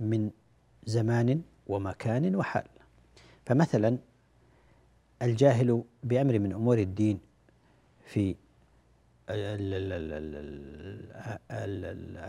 من 0.00 0.30
زمان 0.86 1.42
ومكان 1.66 2.36
وحال. 2.36 2.64
فمثلا 3.46 3.98
الجاهل 5.22 5.84
بأمر 6.04 6.38
من 6.38 6.52
أمور 6.52 6.78
الدين 6.78 7.20
في 8.04 8.36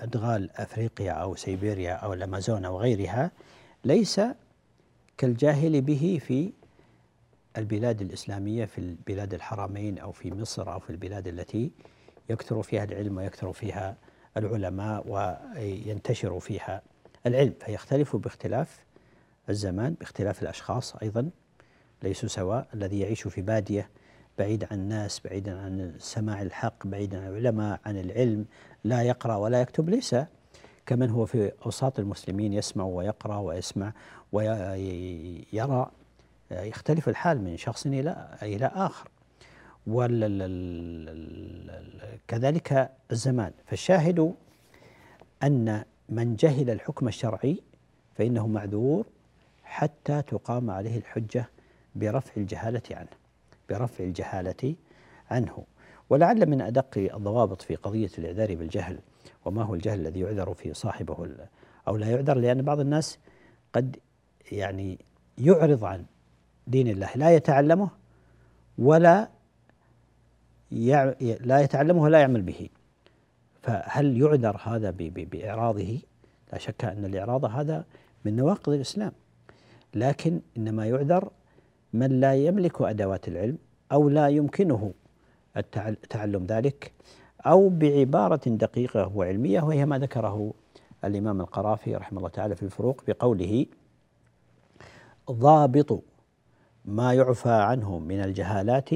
أدغال 0.04 0.50
أفريقيا 0.56 1.12
أو 1.12 1.36
سيبيريا 1.36 1.94
أو 1.94 2.14
الأمازون 2.14 2.66
أو 2.66 2.80
غيرها 2.80 3.32
ليس 3.86 4.22
كالجاهل 5.18 5.82
به 5.82 6.20
في 6.28 6.52
البلاد 7.58 8.02
الإسلامية 8.02 8.66
في 8.66 8.78
البلاد 8.78 9.34
الحرمين 9.34 9.98
أو 10.00 10.12
في 10.12 10.32
مصر 10.32 10.74
أو 10.74 10.80
في 10.80 10.90
البلاد 10.90 11.28
التي 11.28 11.72
يكثر 12.30 12.62
فيها 12.62 12.84
العلم 12.84 13.18
ويكثر 13.18 13.54
فيها 13.54 13.98
العلماء 14.38 15.08
وينتشر 15.08 16.40
فيها 16.40 16.82
العلم. 17.26 17.54
فيختلف 17.66 18.16
باختلاف 18.16 18.80
الزمان 19.50 19.94
باختلاف 19.94 20.42
الأشخاص 20.44 20.96
أيضا 20.96 21.30
ليسوا 22.04 22.30
سواء 22.30 22.68
الذي 22.74 23.00
يعيش 23.00 23.28
في 23.28 23.42
بادية 23.42 23.90
بعيد 24.40 24.64
عن 24.64 24.80
الناس 24.80 25.20
بعيدا 25.26 25.60
عن 25.60 25.94
سماع 25.98 26.42
الحق 26.42 26.88
بعيدا 26.88 27.22
عن 27.22 27.28
العلماء 27.28 27.80
عن 27.86 27.98
العلم 27.98 28.46
لا 28.84 29.02
يقرأ 29.02 29.36
ولا 29.36 29.62
يكتب 29.62 29.90
ليس. 29.90 30.16
كمن 30.86 31.10
هو 31.10 31.26
في 31.26 31.52
أوساط 31.66 32.00
المسلمين 32.00 32.54
يسمع 32.54 32.84
ويقرأ 32.84 33.38
ويسمع 33.38 33.94
ويرى 34.32 35.92
يختلف 36.52 37.10
الحال 37.10 37.42
من 37.42 37.58
شخص 37.58 37.86
إلى 37.86 38.38
إلى 38.42 38.66
آخر. 38.66 39.10
وكذلك 42.28 42.92
الزمان. 43.12 43.52
فالشاهد 43.66 44.34
أن 45.44 45.84
من 46.10 46.36
جهل 46.36 46.70
الحكم 46.70 47.08
الشرعي 47.08 47.62
فإنه 48.16 48.48
معذور 48.48 49.06
حتى 49.64 50.22
تقام 50.22 50.70
عليه 50.70 50.98
الحجة 50.98 51.50
برفع 51.96 52.32
الجهالة 52.38 52.82
عنه. 52.92 53.21
برفع 53.70 54.04
الجهالة 54.04 54.76
عنه. 55.32 55.64
ولعل 56.10 56.50
من 56.50 56.62
أدق 56.62 56.98
الضوابط 56.98 57.62
في 57.62 57.76
قضية 57.76 58.10
الإعذار 58.18 58.56
بالجهل 58.56 59.00
وما 59.46 59.64
هو 59.64 59.76
الجهل 59.76 60.00
الذي 60.00 60.20
يعذر 60.20 60.54
في 60.54 60.74
صاحبه 60.74 61.30
أو 61.88 61.98
لا 61.98 62.10
يعذر 62.10 62.38
لأن 62.38 62.62
بعض 62.62 62.80
الناس 62.80 63.18
قد 63.74 63.98
يعني 64.52 65.00
يعرض 65.38 65.86
عن 65.86 66.06
دين 66.68 66.88
الله 66.88 67.10
لا 67.16 67.36
يتعلمه 67.36 67.90
ولا 68.78 69.30
لا 70.72 71.60
يتعلمه 71.62 72.02
ولا 72.02 72.20
يعمل 72.20 72.42
به. 72.42 72.70
فهل 73.62 74.22
يعذر 74.22 74.58
هذا 74.64 74.92
بإعراضه؟ 74.92 76.00
لا 76.54 76.60
شك 76.60 76.86
أن 76.86 77.06
الإعراض 77.06 77.46
هذا 77.46 77.86
من 78.26 78.36
نواقض 78.36 78.74
الإسلام. 78.74 79.12
لكن 79.94 80.42
إنما 80.58 80.86
يعذر 80.86 81.30
من 81.94 82.20
لا 82.20 82.36
يملك 82.36 82.82
أدوات 82.82 83.28
العلم 83.28 83.58
أو 83.92 84.10
لا 84.10 84.28
يمكنه 84.28 84.94
تعلم 86.10 86.46
ذلك 86.46 86.92
أو 87.46 87.70
بعبارة 87.70 88.42
دقيقة 88.46 89.12
وعلمية 89.16 89.62
وهي 89.62 89.86
ما 89.86 90.00
ذكره 90.00 90.54
الإمام 91.04 91.42
القرافي 91.42 91.96
رحمه 91.96 92.18
الله 92.18 92.30
تعالى 92.30 92.56
في 92.56 92.64
الفروق 92.64 93.02
بقوله 93.08 93.66
ضابط 95.32 96.04
ما 96.86 97.14
يعفى 97.14 97.50
عنه 97.50 98.00
من 98.00 98.24
الجهالات 98.24 98.90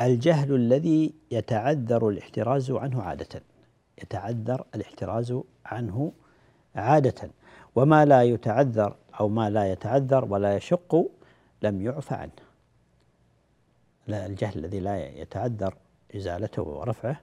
الجهل 0.00 0.54
الذي 0.54 1.14
يتعذر 1.30 2.08
الاحتراز 2.08 2.70
عنه 2.70 3.02
عادة 3.02 3.42
يتعذر 4.02 4.64
الاحتراز 4.74 5.40
عنه 5.66 6.12
عادة 6.74 7.30
وما 7.76 8.04
لا 8.04 8.22
يتعذر 8.22 8.96
أو 9.20 9.28
ما 9.28 9.50
لا 9.50 9.72
يتعذر 9.72 10.24
ولا 10.24 10.56
يشق 10.56 11.10
لم 11.62 11.82
يعفى 11.82 12.14
عنه. 12.14 12.32
لا 14.06 14.26
الجهل 14.26 14.58
الذي 14.58 14.80
لا 14.80 15.08
يتعذر 15.08 15.74
إزالته 16.16 16.62
ورفعه 16.62 17.20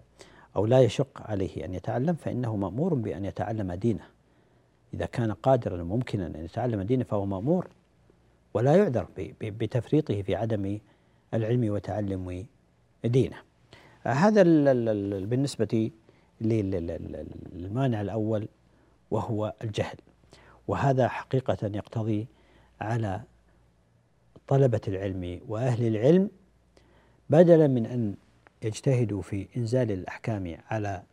أو 0.55 0.65
لا 0.65 0.81
يشق 0.81 1.21
عليه 1.21 1.65
أن 1.65 1.73
يتعلم 1.73 2.15
فإنه 2.15 2.55
مأمور 2.55 2.93
بأن 2.93 3.25
يتعلم 3.25 3.73
دينه. 3.73 4.07
إذا 4.93 5.05
كان 5.05 5.31
قادرا 5.31 5.81
وممكنا 5.81 6.27
أن 6.27 6.45
يتعلم 6.45 6.81
دينه 6.81 7.03
فهو 7.03 7.25
مأمور 7.25 7.67
ولا 8.53 8.75
يعذر 8.75 9.07
بتفريطه 9.41 10.21
في 10.21 10.35
عدم 10.35 10.79
العلم 11.33 11.69
وتعلم 11.69 12.45
دينه. 13.03 13.37
هذا 14.03 14.43
بالنسبة 15.25 15.91
للمانع 16.41 18.01
الأول 18.01 18.47
وهو 19.11 19.53
الجهل. 19.63 19.97
وهذا 20.67 21.07
حقيقة 21.07 21.57
يقتضي 21.63 22.27
على 22.81 23.21
طلبة 24.47 24.81
العلم 24.87 25.41
وأهل 25.47 25.87
العلم 25.87 26.29
بدلا 27.29 27.67
من 27.67 27.85
أن 27.85 28.15
يجتهدوا 28.63 29.21
في 29.21 29.47
إنزال 29.57 29.91
الأحكام 29.91 30.57
على 30.69 31.03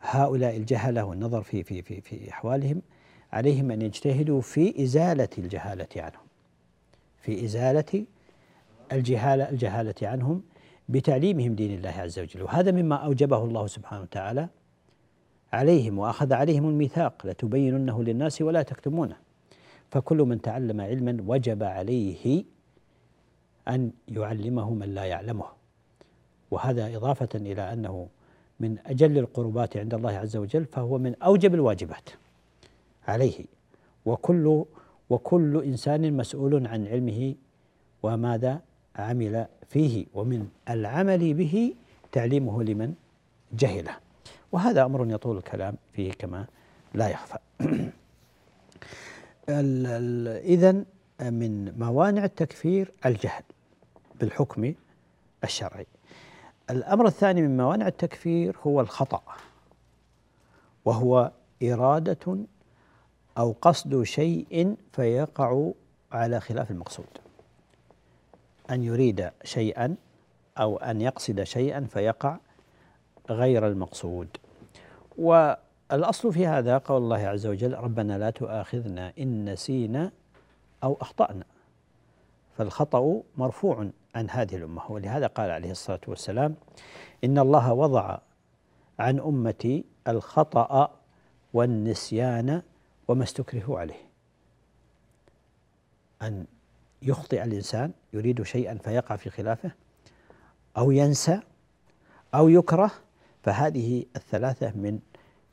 هؤلاء 0.00 0.56
الجهلة 0.56 1.04
والنظر 1.04 1.42
في 1.42 1.62
في 1.62 1.82
في 1.82 2.00
في 2.00 2.30
أحوالهم 2.30 2.82
عليهم 3.32 3.70
أن 3.70 3.82
يجتهدوا 3.82 4.40
في 4.40 4.82
إزالة 4.82 5.28
الجهالة 5.38 5.88
عنهم. 5.96 6.26
في 7.20 7.44
إزالة 7.44 8.04
الجهالة 8.92 9.48
الجهالة 9.48 9.94
عنهم 10.02 10.42
بتعليمهم 10.88 11.54
دين 11.54 11.74
الله 11.74 11.90
عز 11.90 12.18
وجل. 12.18 12.42
وهذا 12.42 12.70
مما 12.70 12.96
أوجبه 12.96 13.44
الله 13.44 13.66
سبحانه 13.66 14.02
وتعالى 14.02 14.48
عليهم 15.52 15.98
وأخذ 15.98 16.32
عليهم 16.32 16.68
الميثاق 16.68 17.26
لتبيننه 17.26 18.02
للناس 18.02 18.42
ولا 18.42 18.62
تكتمونه. 18.62 19.25
فكل 19.90 20.16
من 20.16 20.40
تعلم 20.40 20.80
علما 20.80 21.16
وجب 21.26 21.62
عليه 21.62 22.44
أن 23.68 23.90
يعلمه 24.08 24.74
من 24.74 24.94
لا 24.94 25.04
يعلمه. 25.04 25.44
وهذا 26.50 26.96
إضافة 26.96 27.28
إلى 27.34 27.72
أنه 27.72 28.08
من 28.60 28.76
أجل 28.86 29.18
القربات 29.18 29.76
عند 29.76 29.94
الله 29.94 30.12
عز 30.12 30.36
وجل 30.36 30.64
فهو 30.64 30.98
من 30.98 31.14
أوجب 31.22 31.54
الواجبات 31.54 32.10
عليه. 33.08 33.44
وكل 34.06 34.64
وكل 35.10 35.62
إنسان 35.64 36.16
مسؤول 36.16 36.66
عن 36.66 36.86
علمه 36.86 37.34
وماذا 38.02 38.60
عمل 38.96 39.46
فيه 39.68 40.06
ومن 40.14 40.48
العمل 40.70 41.34
به 41.34 41.74
تعليمه 42.12 42.62
لمن 42.62 42.94
جهله. 43.52 43.96
وهذا 44.52 44.84
أمر 44.84 45.10
يطول 45.10 45.36
الكلام 45.36 45.76
فيه 45.92 46.12
كما 46.12 46.46
لا 46.94 47.08
يخفى. 47.08 47.38
إذا 49.48 50.84
من 51.20 51.78
موانع 51.78 52.24
التكفير 52.24 52.92
الجهل 53.06 53.42
بالحكم 54.20 54.74
الشرعي. 55.44 55.86
الأمر 56.70 57.06
الثاني 57.06 57.42
من 57.42 57.56
موانع 57.56 57.86
التكفير 57.86 58.56
هو 58.62 58.80
الخطأ 58.80 59.22
وهو 60.84 61.32
إرادة 61.62 62.36
أو 63.38 63.54
قصد 63.62 64.02
شيء 64.02 64.76
فيقع 64.92 65.70
على 66.12 66.40
خلاف 66.40 66.70
المقصود. 66.70 67.06
أن 68.70 68.82
يريد 68.82 69.30
شيئا 69.44 69.96
أو 70.58 70.76
أن 70.76 71.00
يقصد 71.00 71.42
شيئا 71.42 71.80
فيقع 71.90 72.36
غير 73.30 73.66
المقصود. 73.66 74.28
والأصل 75.90 76.32
في 76.32 76.46
هذا 76.46 76.78
قول 76.78 77.02
الله 77.02 77.26
عز 77.26 77.46
وجل 77.46 77.74
ربنا 77.74 78.18
لا 78.18 78.30
تؤاخذنا 78.30 79.12
إن 79.18 79.52
نسينا 79.52 80.12
أو 80.84 80.96
أخطأنا 81.00 81.44
فالخطأ 82.58 83.22
مرفوع 83.36 83.90
عن 84.14 84.30
هذه 84.30 84.56
الأمة. 84.56 84.92
ولهذا 84.92 85.26
قال 85.26 85.50
عليه 85.50 85.70
الصلاة 85.70 86.00
والسلام 86.08 86.54
إن 87.24 87.38
الله 87.38 87.72
وضع 87.72 88.18
عن 88.98 89.20
أمتي 89.20 89.84
الخطأ 90.08 90.90
والنسيان 91.54 92.62
وما 93.08 93.24
استكرهوا 93.24 93.80
عليه. 93.80 94.06
أن 96.22 96.46
يخطئ 97.02 97.44
الإنسان 97.44 97.92
يريد 98.12 98.42
شيئا 98.42 98.74
فيقع 98.74 99.16
في 99.16 99.30
خلافه 99.30 99.70
أو 100.76 100.90
ينسى 100.90 101.40
أو 102.34 102.48
يكره 102.48 102.90
فهذه 103.42 104.04
الثلاثة 104.16 104.72
من 104.74 104.98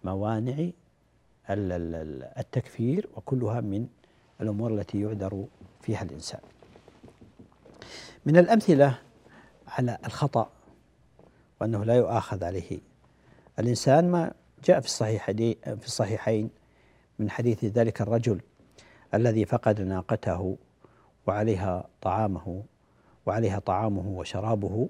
موانع 0.03 0.69
التكفير 1.49 3.09
وكلها 3.15 3.61
من 3.61 3.87
الأمور 4.41 4.73
التي 4.73 5.01
يعذر 5.01 5.45
فيها 5.81 6.01
الإنسان. 6.01 6.39
من 8.25 8.37
الأمثلة 8.37 8.99
على 9.67 9.97
الخطأ 10.05 10.49
وأنه 11.61 11.83
لا 11.83 11.95
يؤاخذ 11.95 12.43
عليه 12.43 12.79
الإنسان 13.59 14.11
ما 14.11 14.31
جاء 14.65 14.79
في 14.79 14.85
الصحيحين 14.85 15.55
في 15.63 15.85
الصحيحين 15.85 16.49
من 17.19 17.29
حديث 17.29 17.65
ذلك 17.65 18.01
الرجل 18.01 18.41
الذي 19.13 19.45
فقد 19.45 19.81
ناقته 19.81 20.57
وعليها 21.27 21.87
طعامه 22.01 22.63
وعليها 23.25 23.59
طعامه 23.59 24.07
وشرابه 24.07 24.89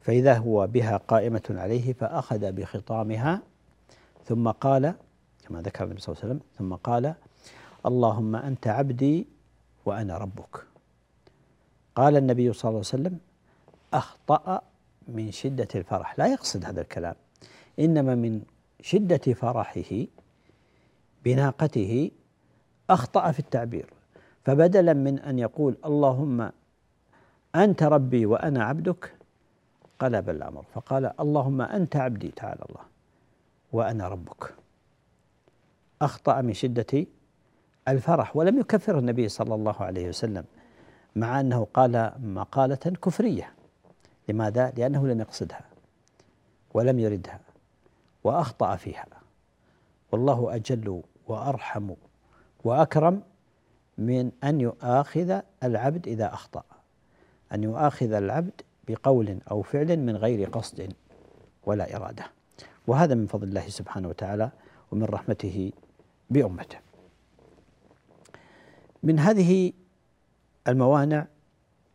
فإذا 0.00 0.38
هو 0.38 0.66
بها 0.66 0.96
قائمة 0.96 1.42
عليه 1.50 1.92
فأخذ 1.92 2.52
بخطامها 2.52 3.42
ثم 4.24 4.50
قال 4.50 4.94
كما 5.48 5.62
ذكر 5.62 5.84
النبي 5.84 6.00
صلى 6.00 6.12
الله 6.12 6.24
عليه 6.24 6.34
وسلم 6.34 6.46
ثم 6.58 6.74
قال 6.74 7.14
اللهم 7.86 8.36
أنت 8.36 8.66
عبدي 8.66 9.26
وأنا 9.86 10.18
ربك. 10.18 10.64
قال 11.94 12.16
النبي 12.16 12.52
صلى 12.52 12.68
الله 12.68 12.78
عليه 12.78 12.78
وسلم 12.78 13.18
أخطأ 13.94 14.62
من 15.08 15.30
شدة 15.30 15.68
الفرح. 15.74 16.18
لا 16.18 16.26
يقصد 16.26 16.64
هذا 16.64 16.80
الكلام. 16.80 17.14
إنما 17.78 18.14
من 18.14 18.42
شدة 18.80 19.32
فرحه 19.32 20.06
بناقته 21.24 22.10
أخطأ 22.90 23.32
في 23.32 23.38
التعبير. 23.38 23.92
فبدلا 24.44 24.92
من 24.92 25.18
أن 25.18 25.38
يقول 25.38 25.76
اللهم 25.84 26.50
أنت 27.54 27.82
ربي 27.82 28.26
وأنا 28.26 28.64
عبدك 28.64 29.14
قلب 29.98 30.30
الأمر. 30.30 30.64
فقال 30.74 31.20
اللهم 31.20 31.60
أنت 31.60 31.96
عبدي 31.96 32.28
تعالى 32.28 32.64
الله. 32.68 32.93
وأنا 33.74 34.08
ربك. 34.08 34.54
أخطأ 36.02 36.40
من 36.40 36.52
شدة 36.52 37.06
الفرح 37.88 38.36
ولم 38.36 38.58
يكفر 38.58 38.98
النبي 38.98 39.28
صلى 39.28 39.54
الله 39.54 39.82
عليه 39.82 40.08
وسلم 40.08 40.44
مع 41.16 41.40
أنه 41.40 41.66
قال 41.74 42.12
مقالة 42.18 42.76
كفرية. 42.76 43.54
لماذا؟ 44.28 44.70
لأنه 44.76 45.06
لم 45.08 45.20
يقصدها 45.20 45.64
ولم 46.74 46.98
يردها 46.98 47.40
وأخطأ 48.24 48.76
فيها. 48.76 49.06
والله 50.12 50.54
أجل 50.54 51.02
وأرحم 51.28 51.90
وأكرم 52.64 53.22
من 53.98 54.32
أن 54.44 54.60
يؤاخذ 54.60 55.40
العبد 55.62 56.08
إذا 56.08 56.34
أخطأ 56.34 56.64
أن 57.52 57.62
يؤاخذ 57.64 58.12
العبد 58.12 58.60
بقول 58.88 59.38
أو 59.50 59.62
فعل 59.62 59.96
من 59.96 60.16
غير 60.16 60.48
قصد 60.48 60.92
ولا 61.66 61.96
إرادة. 61.96 62.24
وهذا 62.86 63.14
من 63.14 63.26
فضل 63.26 63.48
الله 63.48 63.68
سبحانه 63.68 64.08
وتعالى 64.08 64.50
ومن 64.92 65.04
رحمته 65.04 65.72
بأمته. 66.30 66.78
من 69.02 69.18
هذه 69.18 69.72
الموانع 70.68 71.26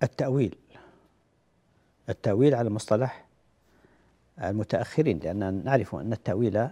التأويل 0.04 0.56
التأويل 2.10 2.56
على 2.56 2.70
مصطلح 2.70 3.26
المتأخرين 4.44 5.20
لأن 5.20 5.64
نعرف 5.64 5.96
أن 5.96 6.14
التأويل 6.14 6.70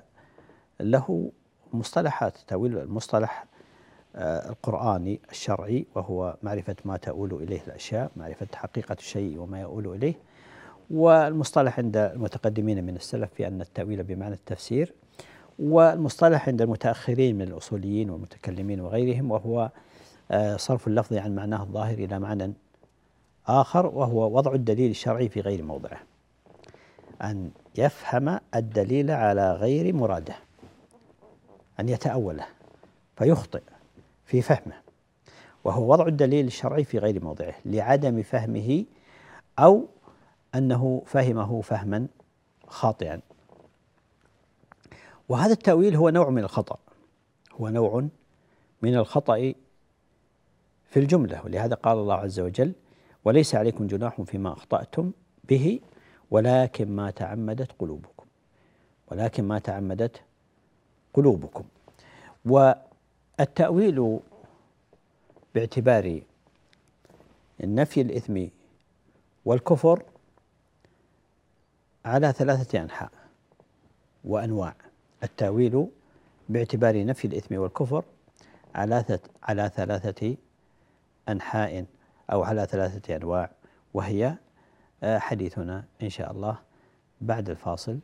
له 0.80 1.32
مصطلحات 1.73 2.38
تأويل 2.47 2.77
المصطلح 2.77 3.45
آه، 4.15 4.49
القرآني 4.49 5.19
الشرعي 5.32 5.86
وهو 5.95 6.38
معرفة 6.43 6.75
ما 6.86 6.97
تؤول 6.97 7.34
إليه 7.34 7.62
الأشياء 7.67 8.12
معرفة 8.15 8.47
حقيقة 8.53 8.95
الشيء 8.99 9.38
وما 9.38 9.62
يؤول 9.62 9.95
إليه. 9.95 10.15
والمصطلح 10.91 11.80
عند 11.80 11.97
المتقدمين 11.97 12.84
من 12.84 12.95
السلف 12.95 13.34
في 13.34 13.47
أن 13.47 13.62
التأويل 13.62 14.04
بمعنى 14.04 14.34
التفسير 14.34 14.93
والمصطلح 15.60 16.47
عند 16.47 16.62
المتأخرين 16.62 17.36
من 17.36 17.41
الأصوليين 17.41 18.10
والمتكلمين 18.10 18.82
وغيرهم 18.82 19.32
وهو 19.32 19.69
آه، 20.32 20.58
صرف 20.58 20.88
اللفظ 20.88 21.13
عن 21.13 21.36
معناه 21.36 21.63
الظاهر 21.63 21.97
إلى 21.97 22.19
معنى 22.19 22.54
آخر 23.47 23.86
وهو 23.86 24.38
وضع 24.38 24.54
الدليل 24.54 24.91
الشرعي 24.91 25.30
في 25.30 25.41
غير 25.41 25.63
موضعه. 25.63 26.00
أن 27.21 27.52
يفهم 27.78 28.39
الدليل 28.56 29.12
على 29.12 29.54
غير 29.54 29.95
مراده. 29.95 30.36
أن 31.80 31.89
يتأوله. 31.89 32.45
فيخطئ 33.15 33.62
في 34.26 34.41
فهمه. 34.41 34.76
وهو 35.63 35.91
وضع 35.91 36.08
الدليل 36.08 36.47
الشرعي 36.47 36.84
في 36.84 36.97
غير 36.97 37.23
موضعه 37.23 37.56
لعدم 37.65 38.23
فهمه 38.23 38.86
أو 39.60 39.86
أنه 40.55 41.03
فهمه 41.05 41.62
فهما 41.62 42.07
خاطئا. 42.67 43.21
وهذا 45.29 45.53
التأويل 45.53 45.95
هو 45.95 46.10
نوع 46.10 46.29
من 46.29 46.43
الخطأ. 46.43 46.77
هو 47.51 47.69
نوع 47.69 48.07
من 48.81 48.95
الخطأ 48.95 49.53
في 50.89 50.99
الجملة 50.99 51.45
ولهذا 51.45 51.75
قال 51.75 51.97
الله 51.97 52.15
عز 52.15 52.39
وجل 52.39 52.73
وليس 53.25 53.55
عليكم 53.55 53.88
جناح 53.88 54.21
فيما 54.21 54.53
أخطأتم 54.53 55.12
به 55.43 55.79
ولكن 56.31 56.91
ما 56.95 57.12
تعمدت 57.12 57.71
قلوبكم. 57.79 58.25
ولكن 59.12 59.43
ما 59.43 59.60
تعمدت 59.60 60.21
قلوبكم. 61.13 61.63
والتأويل 62.45 64.19
باعتبار 65.55 66.21
النفي 67.63 68.01
الإثم 68.01 68.45
والكفر 69.45 70.03
على 72.08 72.34
ثلاثة 72.34 72.82
أنحاء 72.82 73.12
وأنواع. 74.24 74.76
التأويل 75.24 75.88
باعتبار 76.50 77.06
نفي 77.06 77.26
الإثم 77.28 77.56
والكفر 77.56 78.04
على 78.76 79.20
على 79.43 79.72
ثلاثة 79.76 80.36
أنحاء 81.30 81.86
أو 82.32 82.43
على 82.43 82.67
ثلاثة 82.72 83.15
أنواع 83.15 83.52
وهي 83.93 84.34
آه، 85.04 85.17
حديثنا 85.20 85.84
إن 86.02 86.10
شاء 86.10 86.32
الله 86.32 86.60
بعد 87.22 87.50
الفاصل 87.50 88.00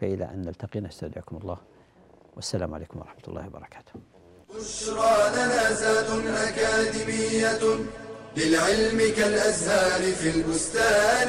فإلى 0.00 0.24
أن 0.24 0.42
نلتقي. 0.42 0.80
نستودعكم 0.80 1.36
الله. 1.36 1.58
والسلام 2.36 2.74
عليكم 2.74 2.98
ورحمة 2.98 3.22
الله 3.28 3.46
وبركاته. 3.46 3.92
بشرى 4.56 5.30
لنا 5.32 5.72
زاد 5.72 6.26
أكاديمية 6.26 7.84
للعلم 8.36 8.98
كالأزهار 9.16 10.02
في 10.12 10.30
البستان. 10.30 11.28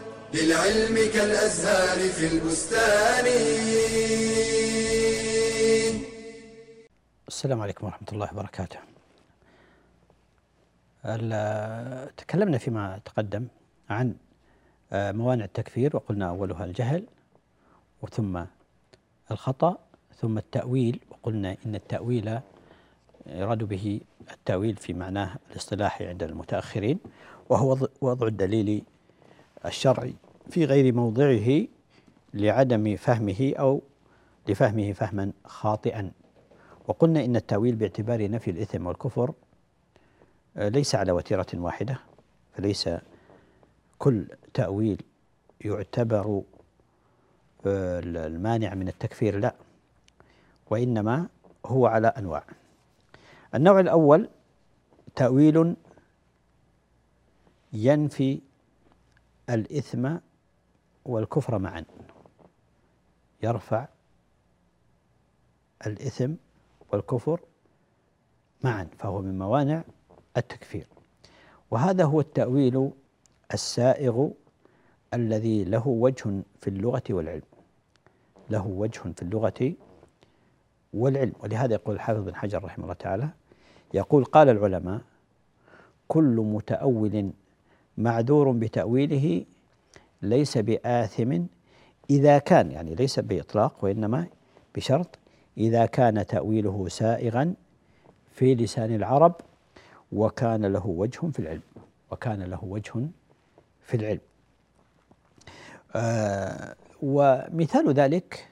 للعلم 0.33 0.95
كالأزهار 1.13 1.99
في 2.09 2.27
البستان. 2.33 3.25
السلام 7.27 7.61
عليكم 7.61 7.85
ورحمة 7.85 8.07
الله 8.11 8.29
وبركاته. 8.33 8.79
تكلمنا 12.17 12.57
فيما 12.57 12.99
تقدم 13.05 13.47
عن 13.89 14.15
آه، 14.93 15.11
موانع 15.11 15.45
التكفير 15.45 15.95
وقلنا 15.95 16.29
أولها 16.29 16.65
الجهل 16.65 17.03
وثم 18.01 18.43
الخطأ 19.31 19.77
ثم 20.21 20.37
التأويل 20.37 20.99
وقلنا 21.09 21.57
إن 21.65 21.75
التأويل 21.75 22.39
يراد 23.27 23.63
به 23.63 24.01
التأويل 24.31 24.75
في 24.75 24.93
معناه 24.93 25.35
الاصطلاحي 25.51 26.07
عند 26.07 26.23
المتأخرين 26.23 26.99
وهو 27.49 27.87
وضع 28.01 28.27
الدليل 28.27 28.83
الشرعي 29.65 30.13
في 30.49 30.65
غير 30.65 30.95
موضعه 30.95 31.67
لعدم 32.33 32.95
فهمه 32.95 33.53
أو 33.59 33.81
لفهمه 34.47 34.93
فهما 34.93 35.31
خاطئا. 35.45 36.11
وقلنا 36.87 37.25
إن 37.25 37.35
التأويل 37.35 37.75
باعتبار 37.75 38.31
نفي 38.31 38.51
الإثم 38.51 38.87
والكفر 38.87 39.33
آه، 40.57 40.69
ليس 40.69 40.95
على 40.95 41.11
وتيرة 41.11 41.47
واحدة 41.53 41.99
فليس 42.53 42.89
كل 43.99 44.27
تأويل 44.53 45.01
يعتبر 45.61 46.41
آه، 47.65 47.99
المانع 47.99 48.73
من 48.73 48.87
التكفير 48.87 49.39
لا 49.39 49.55
وإنما 50.69 51.27
هو 51.65 51.85
على 51.85 52.07
أنواع. 52.07 52.43
النوع 53.55 53.79
الأول 53.79 54.29
تأويل 55.15 55.75
ينفي 57.73 58.41
الإثم 59.51 60.17
والكفر 61.05 61.57
معا. 61.57 61.85
يرفع 63.43 63.87
الإثم 65.87 66.33
والكفر 66.91 67.39
معا 68.63 68.87
فهو 68.97 69.21
من 69.21 69.37
موانع 69.39 69.83
التكفير. 70.37 70.87
وهذا 71.71 72.05
هو 72.05 72.19
التأويل 72.19 72.91
السائغ 73.53 74.29
الذي 75.13 75.63
له 75.63 75.87
وجه 75.87 76.43
في 76.61 76.67
اللغة 76.67 77.03
والعلم. 77.09 77.41
له 78.49 78.67
وجه 78.67 78.99
في 78.99 79.21
اللغة 79.21 79.73
والعلم. 80.93 81.33
ولهذا 81.43 81.73
يقول 81.73 81.95
الحافظ 81.95 82.19
بن 82.19 82.35
حجر 82.35 82.63
رحمه 82.63 82.83
الله 82.83 82.93
تعالى 82.93 83.29
يقول 83.93 84.25
قال 84.25 84.49
العلماء 84.49 85.01
كل 86.07 86.35
متأول 86.35 87.31
معذور 87.97 88.51
بتأويله 88.51 89.45
ليس 90.21 90.57
بآثم 90.57 91.41
إذا 92.09 92.37
كان 92.37 92.71
يعني 92.71 92.95
ليس 92.95 93.19
بإطلاق 93.19 93.85
وإنما 93.85 94.27
بشرط 94.75 95.19
إذا 95.57 95.85
كان 95.85 96.25
تأويله 96.25 96.87
سائغا 96.87 97.53
في 98.31 98.55
لسان 98.55 98.95
العرب 98.95 99.35
وكان 100.11 100.65
له 100.65 100.87
وجه 100.87 101.19
في 101.31 101.39
العلم 101.39 101.61
وكان 102.11 102.43
له 102.43 102.63
وجه 102.63 102.93
في 103.81 103.97
العلم. 103.97 104.19
آه 105.95 106.75
ومثال 107.01 107.93
ذلك 107.93 108.47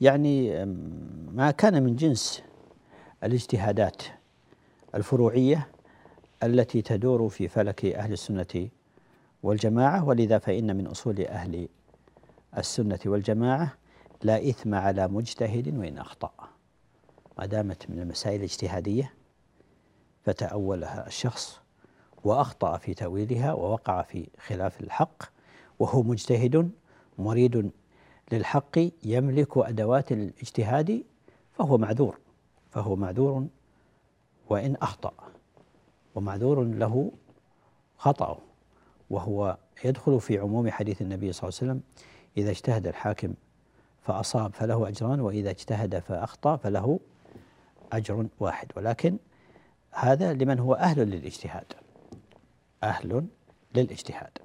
يعني 0.00 0.64
ما 1.32 1.50
كان 1.50 1.82
من 1.82 1.96
جنس 1.96 2.42
الاجتهادات 3.24 4.02
الفروعية 4.94 5.68
التي 6.42 6.82
تدور 6.82 7.28
في 7.28 7.48
فلك 7.48 7.84
أهل 7.84 8.12
السنة 8.12 8.68
والجماعة 9.42 10.04
ولذا 10.04 10.38
فإن 10.38 10.76
من 10.76 10.86
أصول 10.86 11.20
أهل 11.20 11.68
السنة 12.58 12.98
والجماعة 13.06 13.72
لا 14.22 14.48
إثم 14.48 14.74
على 14.74 15.08
مجتهد 15.08 15.78
وإن 15.78 15.98
أخطأ. 15.98 16.32
ما 17.38 17.46
دامت 17.46 17.90
من 17.90 17.98
المسائل 17.98 18.38
الاجتهادية 18.38 19.14
فتأولها 20.22 21.06
الشخص 21.06 21.60
وأخطأ 22.24 22.76
في 22.76 22.94
تأويلها 22.94 23.52
ووقع 23.52 24.02
في 24.02 24.28
خلاف 24.38 24.80
الحق 24.80 25.22
وهو 25.78 26.02
مجتهد 26.02 26.70
مريد 27.18 27.70
للحق 28.32 28.78
يملك 29.04 29.58
أدوات 29.58 30.12
الاجتهاد 30.12 31.02
فهو 31.52 31.78
معذور 31.78 32.18
فهو 32.70 32.96
معذور 32.96 33.46
وإن 34.50 34.76
أخطأ. 34.82 35.29
ومعذور 36.14 36.64
له 36.64 37.10
خطأه 37.98 38.38
وهو 39.10 39.56
يدخل 39.84 40.20
في 40.20 40.38
عموم 40.38 40.70
حديث 40.70 41.02
النبي 41.02 41.32
صلى 41.32 41.48
الله 41.48 41.58
عليه 41.60 41.72
وسلم 41.72 41.80
إذا 42.36 42.50
اجتهد 42.50 42.86
الحاكم 42.86 43.34
فأصاب 44.02 44.54
فله 44.54 44.88
أجران 44.88 45.20
وإذا 45.20 45.50
اجتهد 45.50 45.98
فأخطأ 45.98 46.56
فله 46.56 47.00
أجر 47.92 48.26
واحد. 48.40 48.72
ولكن 48.76 49.16
هذا 49.92 50.32
لمن 50.32 50.58
هو 50.58 50.74
أهل 50.74 51.00
للاجتهاد 51.00 51.64
أهل 52.82 53.26
للاجتهاد. 53.74 54.38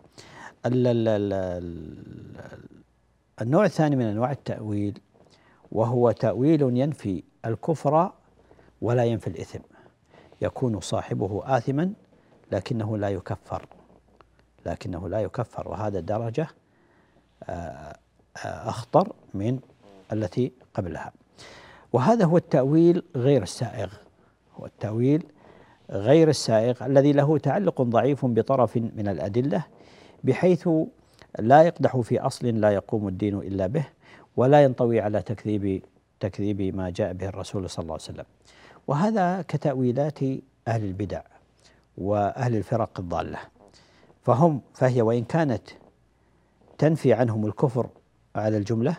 النوع 3.42 3.66
الثاني 3.66 3.96
من 3.96 4.06
أنواع 4.06 4.32
التأويل 4.32 5.00
وهو 5.72 6.12
تأويل 6.12 6.62
ينفي 6.62 7.24
الكفر 7.46 8.12
ولا 8.82 9.04
ينفي 9.04 9.28
الإثم. 9.28 9.60
يكون 10.42 10.80
صاحبه 10.80 11.58
آثما 11.58 11.94
لكنه 12.52 12.98
لا 12.98 13.10
يكفر 13.10 13.66
لكنه 14.66 15.10
لا 15.10 15.20
يكفر 15.20 15.68
وهذا 15.68 16.00
درجة 16.00 16.48
آه، 17.44 17.98
آه، 18.46 18.70
أخطر 18.70 19.14
من 19.34 19.60
التي 20.14 20.52
قبلها. 20.74 21.12
وهذا 21.94 22.26
هو 22.26 22.38
التأويل 22.38 23.04
غير 23.16 23.44
السائغ 23.44 23.94
هو 24.60 24.66
التأويل 24.66 25.24
غير 25.90 26.30
السائغ 26.30 26.86
الذي 26.86 27.12
له 27.12 27.38
تعلق 27.38 27.82
ضعيف 27.82 28.26
بطرف 28.26 28.78
من 28.78 29.08
الأدلة 29.08 29.64
بحيث 30.24 30.70
لا 31.40 31.64
يقدح 31.64 31.98
في 31.98 32.20
أصل 32.20 32.48
لا 32.48 32.70
يقوم 32.70 33.08
الدين 33.08 33.38
إلا 33.38 33.68
به 33.68 33.86
ولا 34.38 34.64
ينطوي 34.64 35.02
على 35.02 35.22
تكذيب 35.22 35.84
تكذيب 36.20 36.76
ما 36.76 36.90
جاء 36.90 37.14
به 37.14 37.28
الرسول 37.30 37.70
صلى 37.70 37.84
الله 37.84 37.94
عليه 37.94 38.04
وسلم. 38.04 38.26
وهذا 38.88 39.42
كتأويلات 39.42 40.20
أهل 40.68 40.84
البدع 40.84 41.22
وأهل 41.98 42.56
الفرق 42.56 43.00
الضالة. 43.00 43.40
فهم 44.24 44.62
فهي 44.74 45.02
وإن 45.02 45.24
كانت 45.24 45.70
تنفي 46.78 47.14
عنهم 47.14 47.46
الكفر 47.46 47.90
على 48.36 48.58
الجملة 48.58 48.98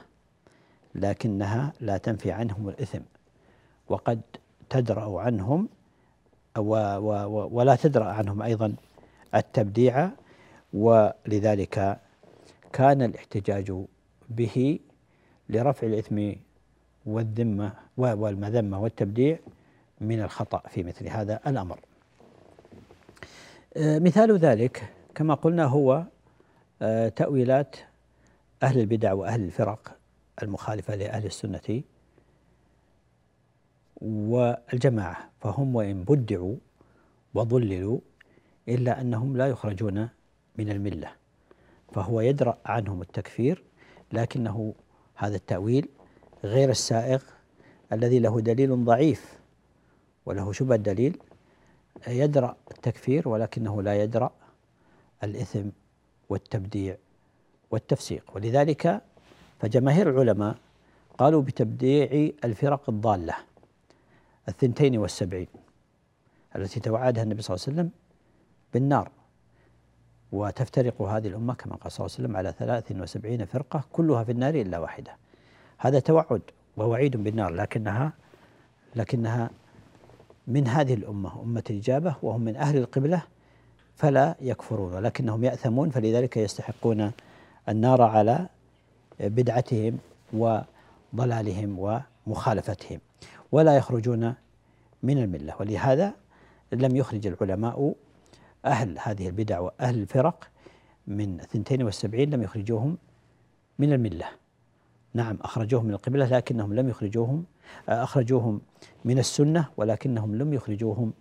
لكنها 0.94 1.72
لا 1.80 1.96
تنفي 1.96 2.32
عنهم 2.32 2.68
الإثم 2.68 3.00
وقد 3.88 4.20
تدرأ 4.70 5.20
عنهم 5.20 5.68
ولا 6.58 7.76
تدرأ 7.76 8.04
عنهم 8.04 8.42
أيضا 8.42 8.74
التبديع 9.34 10.10
ولذلك 10.72 12.00
كان 12.72 13.02
الاحتجاج 13.02 13.72
به 14.28 14.78
لرفع 15.48 15.86
الإثم 15.86 16.32
والذمة 17.06 17.72
والمذمة 17.96 18.82
والتبديع 18.82 19.38
من 20.00 20.20
الخطأ 20.20 20.62
في 20.68 20.82
مثل 20.82 21.08
هذا 21.08 21.40
الأمر. 21.46 21.80
آه، 23.76 23.98
مثال 23.98 24.38
ذلك 24.38 24.92
كما 25.14 25.34
قلنا 25.34 25.64
هو 25.64 26.04
آه، 26.82 27.08
تأويلات 27.08 27.76
أهل 28.62 28.80
البدع 28.80 29.12
وأهل 29.12 29.44
الفرق 29.44 29.96
المخالفة 30.42 30.94
لأهل 30.94 31.26
السنة 31.26 31.82
والجماعة 34.00 35.30
فهم 35.40 35.76
وإن 35.76 36.04
بدعوا 36.04 36.56
وضللوا 37.34 37.98
إلا 38.68 39.00
أنهم 39.00 39.36
لا 39.36 39.46
يخرجون 39.46 40.08
من 40.58 40.70
الملة 40.70 41.10
فهو 41.92 42.20
يدرأ 42.20 42.58
عنهم 42.66 43.02
التكفير 43.02 43.62
لكنه 44.12 44.74
هذا 45.14 45.36
التأويل 45.36 45.88
غير 46.44 46.70
السائغ 46.70 47.22
الذي 47.92 48.18
له 48.18 48.40
دليل 48.40 48.84
ضعيف 48.84 49.38
وله 50.26 50.52
شبه 50.52 50.74
الدليل 50.74 51.18
يدرأ 52.08 52.56
التكفير 52.70 53.28
ولكنه 53.28 53.82
لا 53.82 54.02
يدرأ 54.02 54.30
الإثم 55.24 55.68
والتبديع 56.28 56.96
والتفسيق. 57.70 58.24
ولذلك 58.34 59.02
فجماهير 59.60 60.10
العلماء 60.10 60.56
قالوا 61.18 61.42
بتبديع 61.42 62.30
الفرق 62.44 62.90
الضالة 62.90 63.34
الثنتين 64.48 64.98
والسبعين 64.98 65.48
التي 66.56 66.80
توعدها 66.80 67.22
النبي 67.22 67.42
صلى 67.42 67.54
الله 67.54 67.66
عليه 67.66 67.76
وسلم 67.76 67.90
بالنار. 68.74 69.10
وتفترق 70.32 71.02
هذه 71.02 71.28
الأمة 71.28 71.54
كما 71.54 71.76
قال 71.76 71.92
صلى 71.92 72.06
الله 72.06 72.16
عليه 72.16 72.24
وسلم 72.26 72.36
على 72.36 72.54
ثلاث 72.58 72.92
وسبعين 72.92 73.44
فرقة 73.44 73.84
كلها 73.92 74.24
في 74.24 74.32
النار 74.32 74.54
إلا 74.54 74.78
واحدة. 74.78 75.16
هذا 75.78 75.98
توعد 75.98 76.42
ووعيد 76.76 77.16
بالنار 77.16 77.52
لكنها 77.52 78.12
لكنها 78.96 79.50
من 80.46 80.68
هذه 80.68 80.94
الأمة 80.94 81.42
أمة 81.42 81.62
الإجابة 81.70 82.16
وهم 82.22 82.40
من 82.40 82.56
أهل 82.56 82.76
القبلة 82.76 83.22
فلا 83.96 84.34
يكفرون 84.40 84.94
ولكنهم 84.94 85.44
يأثمون 85.44 85.90
فلذلك 85.90 86.36
يستحقون 86.36 87.12
النار 87.68 88.02
على 88.02 88.48
بدعتهم 89.20 89.98
وضلالهم 90.32 92.02
ومخالفتهم 92.26 93.00
ولا 93.52 93.76
يخرجون 93.76 94.34
من 95.02 95.18
الملة. 95.18 95.54
ولهذا 95.60 96.12
لم 96.72 96.96
يخرج 96.96 97.26
العلماء 97.26 97.94
أهل 98.64 98.98
هذه 99.02 99.26
البدع 99.26 99.58
وأهل 99.58 99.98
الفرق 99.98 100.48
من 101.06 101.40
72 101.40 102.20
لم 102.20 102.42
يخرجوهم 102.42 102.98
من 103.78 103.92
الملة. 103.92 104.26
نعم 105.16 105.38
أخرجوهم 105.42 105.84
من 105.86 105.94
القبلة 105.94 106.26
لكنهم 106.26 106.74
لم 106.74 106.88
يخرجوهم 106.88 107.44
أخرجوهم 107.88 108.60
من 109.04 109.18
السنة 109.18 109.68
ولكنهم 109.76 110.34
لم 110.34 110.54
يخرجوهم 110.54 111.12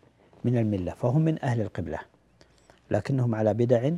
من 0.46 0.58
الملة 0.58 0.92
فهم 0.92 1.22
من 1.22 1.44
أهل 1.44 1.62
القبلة 1.62 2.00
لكنهم 2.92 3.36
على 3.36 3.54
بدع 3.54 3.92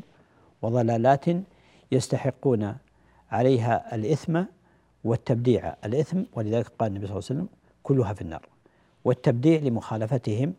وضلالات 0.62 1.26
يستحقون 1.92 2.76
عليها 3.32 3.96
الإثم 3.96 4.44
والتبديع. 5.04 5.76
الإثم 5.86 6.24
ولذلك 6.34 6.68
قال 6.80 6.88
النبي 6.92 7.08
صلى 7.08 7.18
الله 7.18 7.28
عليه 7.30 7.42
وسلم 7.42 7.48
كلها 7.84 8.14
في 8.14 8.22
النار 8.22 8.46
والتبديع 9.06 9.62
لمخالفتهم 9.62 10.54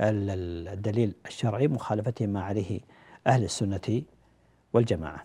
الدليل 0.00 1.14
الشرعي 1.26 1.68
مخالفتهم 1.68 2.28
ما 2.28 2.42
عليه 2.42 2.80
أهل 3.26 3.44
السنة 3.44 4.02
والجماعة. 4.72 5.24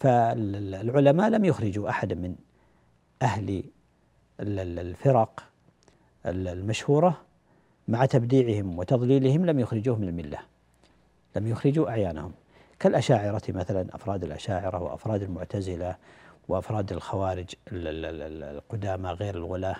فالعلماء 0.00 1.28
لم 1.30 1.44
يخرجوا 1.44 1.88
أحدا 1.88 2.14
من 2.14 2.34
أهل 3.22 3.64
الفرق 4.40 5.44
المشهورة 6.26 7.20
مع 7.88 8.04
تبديعهم 8.06 8.78
وتضليلهم 8.78 9.46
لم 9.46 9.60
يخرجوه 9.60 9.96
من 9.98 10.08
الملة 10.08 10.38
لم 11.36 11.46
يخرجوا 11.46 11.88
أعيانهم. 11.88 12.32
كالأشاعرة 12.80 13.42
مثلا 13.48 13.86
أفراد 13.94 14.24
الأشاعرة 14.24 14.82
وأفراد 14.82 15.22
المعتزلة 15.22 15.96
وأفراد 16.48 16.92
الخوارج 16.92 17.46
القدامى 17.72 19.08
غير 19.10 19.34
الغلاة 19.34 19.76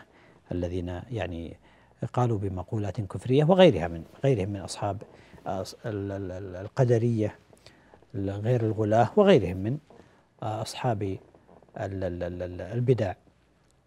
الذين 0.53 1.03
يعني 1.11 1.57
قالوا 2.13 2.39
بمقولات 2.39 3.01
كفرية 3.01 3.45
وغيرها 3.45 3.89
من 3.89 4.05
غيرهم 4.25 4.49
من 4.49 4.61
أصحاب 4.61 5.03
القدرية 5.87 7.39
غير 8.15 8.61
الغلاة 8.61 9.11
وغيرهم 9.17 9.57
من 9.57 9.79
أصحاب 10.43 11.19
البدع. 11.77 13.15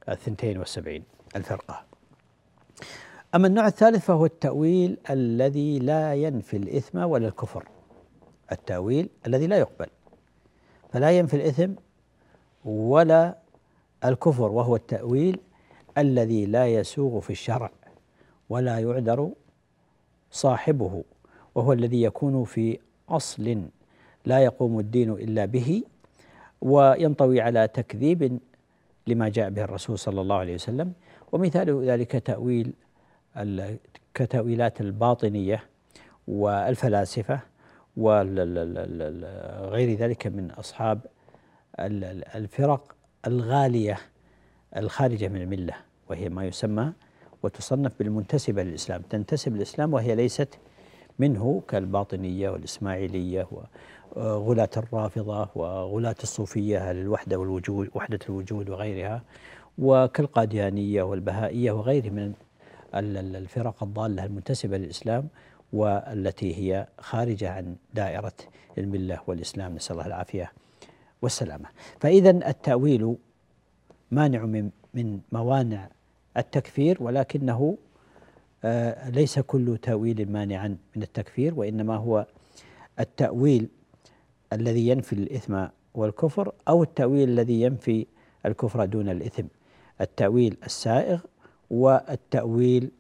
الثنتين 0.10 0.58
والسبعين 0.58 1.04
الفرقة. 1.36 1.84
أما 3.36 3.48
النوع 3.48 3.68
الثالث 3.68 4.06
فهو 4.06 4.26
التأويل 4.26 4.98
الذي 5.10 5.80
لا 5.80 6.16
ينفي 6.16 6.58
الإثم 6.58 6.98
ولا 7.04 7.28
الكفر. 7.28 7.68
التأويل 8.52 9.10
الذي 9.28 9.48
لا 9.48 9.58
يقبل. 9.58 9.88
فلا 10.94 11.12
ينفي 11.12 11.36
الإثم 11.36 11.74
ولا 12.66 13.38
الكفر 14.06 14.52
وهو 14.52 14.76
التأويل 14.76 15.40
الذي 15.98 16.46
لا 16.46 16.68
يسوغ 16.68 17.20
في 17.20 17.30
الشرع 17.30 17.72
ولا 18.50 18.80
يعذر 18.80 19.32
صاحبه 20.32 21.04
وهو 21.56 21.74
الذي 21.74 22.02
يكون 22.02 22.44
في 22.44 22.80
أصل 23.10 23.62
لا 24.26 24.40
يقوم 24.40 24.80
الدين 24.80 25.12
إلا 25.12 25.46
به 25.46 25.84
وينطوي 26.62 27.42
على 27.42 27.68
تكذيب 27.68 28.40
لما 29.08 29.30
جاء 29.30 29.50
به 29.50 29.64
الرسول 29.64 30.00
صلى 30.00 30.22
الله 30.22 30.36
عليه 30.36 30.56
وسلم. 30.56 30.94
ومثال 31.32 31.86
ذلك 31.86 32.12
تأويل 32.12 32.74
كتأويلات 34.14 34.82
الباطنية 34.82 35.64
والفلاسفة 36.28 37.40
وغير 37.98 39.94
ذلك 39.98 40.28
من 40.28 40.52
أصحاب 40.52 41.00
الفرق 42.36 42.96
الغالية 43.28 43.98
الخارجة 44.78 45.28
من 45.28 45.42
الملة 45.42 45.74
وهي 46.10 46.30
ما 46.30 46.46
يسمى 46.46 46.94
وتصنف 47.44 47.92
بالمنتسبة 48.00 48.64
للإسلام. 48.64 49.02
تنتسب 49.02 49.56
للإسلام 49.56 49.94
وهي 49.94 50.16
ليست 50.16 50.60
منه 51.20 51.64
كالباطنية 51.68 52.50
والإسماعيلية 52.50 53.48
وغلاة 54.16 54.70
الرافضة 54.78 55.50
وغلاة 55.56 56.16
الصوفية 56.24 56.92
للوحدة 56.94 57.38
والوجود 57.38 57.90
وحدة 57.96 58.20
الوجود 58.30 58.70
وغيرها 58.70 59.24
وكالقاديانية 59.78 61.04
والبهائية 61.04 61.72
وغيرها 61.72 62.10
من 62.10 62.34
الفرق 62.96 63.84
الضالة 63.84 64.26
المنتسبة 64.26 64.78
للإسلام 64.78 65.28
والتي 65.74 66.56
هي 66.56 66.88
خارجة 67.00 67.52
عن 67.52 67.76
دائرة 67.94 68.34
الملة 68.78 69.20
والإسلام. 69.28 69.76
نسأل 69.76 69.92
الله 69.96 70.08
العافية 70.08 70.52
والسلامة. 71.22 71.70
فإذا 72.00 72.30
التأويل 72.30 73.16
مانع 74.12 74.46
من 74.46 74.70
من 74.94 75.20
موانع 75.32 75.90
التكفير 76.38 76.98
ولكنه 77.04 77.78
آه، 78.64 79.10
ليس 79.10 79.40
كل 79.40 79.78
تأويل 79.82 80.32
مانعا 80.32 80.78
من 80.96 81.04
التكفير 81.04 81.54
وإنما 81.60 81.96
هو 81.96 82.26
التأويل 83.00 83.70
الذي 84.54 84.88
ينفي 84.88 85.14
الإثم 85.14 85.66
والكفر 85.94 86.52
أو 86.68 86.84
التأويل 86.84 87.30
الذي 87.30 87.62
ينفي 87.62 88.08
الكفر 88.46 88.86
دون 88.86 89.10
الإثم. 89.10 89.44
التأويل 90.02 90.58
السائغ 90.66 91.20
والتأويل 91.70 92.92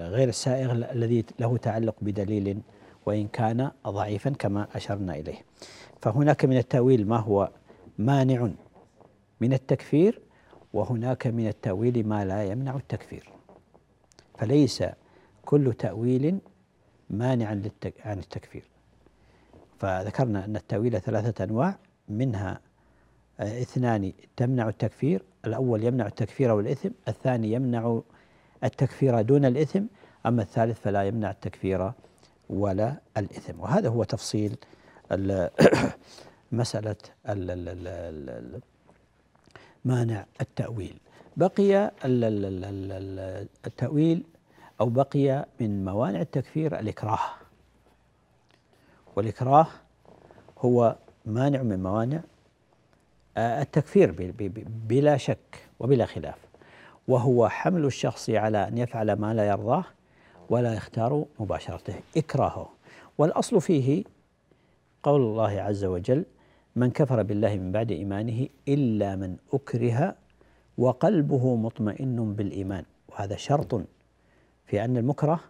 غير 0.00 0.28
السائغ 0.28 0.72
الذي 0.72 1.24
له 1.40 1.56
تعلق 1.56 1.94
بدليل 2.02 2.60
وإن 3.06 3.28
كان 3.28 3.70
ضعيفا 3.86 4.30
كما 4.30 4.68
أشرنا 4.74 5.16
إليه. 5.16 5.44
فهناك 6.02 6.44
من 6.44 6.56
التأويل 6.56 7.08
ما 7.08 7.16
هو 7.16 7.50
مانع 7.98 8.50
من 9.40 9.52
التكفير 9.52 10.20
وهناك 10.72 11.26
من 11.26 11.48
التأويل 11.48 12.06
ما 12.08 12.24
لا 12.24 12.44
يمنع 12.44 12.76
التكفير. 12.76 13.32
فليس 14.38 14.84
كل 15.44 15.72
تأويل 15.72 16.38
مانعا 17.10 17.62
عن 18.04 18.18
التكفير. 18.18 18.64
فذكرنا 19.78 20.44
أن 20.44 20.56
التأويل 20.56 21.00
ثلاثة 21.00 21.44
أنواع 21.44 21.78
منها 22.08 22.60
آه، 23.40 23.62
اثنان 23.62 24.12
تمنع 24.36 24.68
التكفير 24.68 25.22
الأول 25.44 25.84
يمنع 25.84 26.06
التكفير 26.06 26.52
والإثم 26.52 26.90
الثاني 27.08 27.52
يمنع 27.52 28.00
التكفير 28.64 29.22
دون 29.22 29.44
الإثم 29.44 29.82
أما 30.26 30.42
الثالث 30.42 30.80
فلا 30.80 31.02
يمنع 31.02 31.30
التكفير 31.30 31.92
ولا 32.50 33.00
الإثم. 33.16 33.60
وهذا 33.60 33.88
هو 33.88 34.04
تفصيل 34.04 34.56
مسألة 36.52 36.96
مانع 39.84 40.26
التأويل. 40.40 40.98
بقي 41.36 41.92
التأويل 43.66 44.24
أو 44.80 44.86
بقي 44.86 45.46
من 45.60 45.84
موانع 45.84 46.20
التكفير 46.20 46.78
الإكراه. 46.78 47.47
والإكراه 49.18 49.66
هو 50.58 50.96
مانع 51.26 51.62
من 51.62 51.82
موانع 51.82 52.20
آه، 53.36 53.62
التكفير 53.62 54.34
بلا 54.88 55.16
شك 55.16 55.68
وبلا 55.80 56.06
خلاف. 56.06 56.38
وهو 57.08 57.48
حمل 57.48 57.84
الشخص 57.84 58.30
على 58.30 58.68
أن 58.68 58.78
يفعل 58.78 59.12
ما 59.12 59.34
لا 59.34 59.48
يرضاه 59.48 59.84
ولا 60.50 60.74
يختار 60.74 61.24
مباشرته 61.40 61.94
إكراهه. 62.16 62.68
والأصل 63.18 63.60
فيه 63.60 64.04
قول 65.02 65.20
الله 65.20 65.60
عز 65.60 65.84
وجل 65.84 66.24
من 66.76 66.90
كفر 66.90 67.22
بالله 67.22 67.56
من 67.56 67.72
بعد 67.72 67.90
إيمانه 67.90 68.48
إلا 68.68 69.16
من 69.16 69.36
أكره 69.52 70.14
وقلبه 70.78 71.56
مطمئن 71.56 72.34
بالإيمان. 72.34 72.84
وهذا 73.08 73.36
شرط 73.36 73.80
في 74.66 74.84
أن 74.84 74.96
المكره 74.96 75.40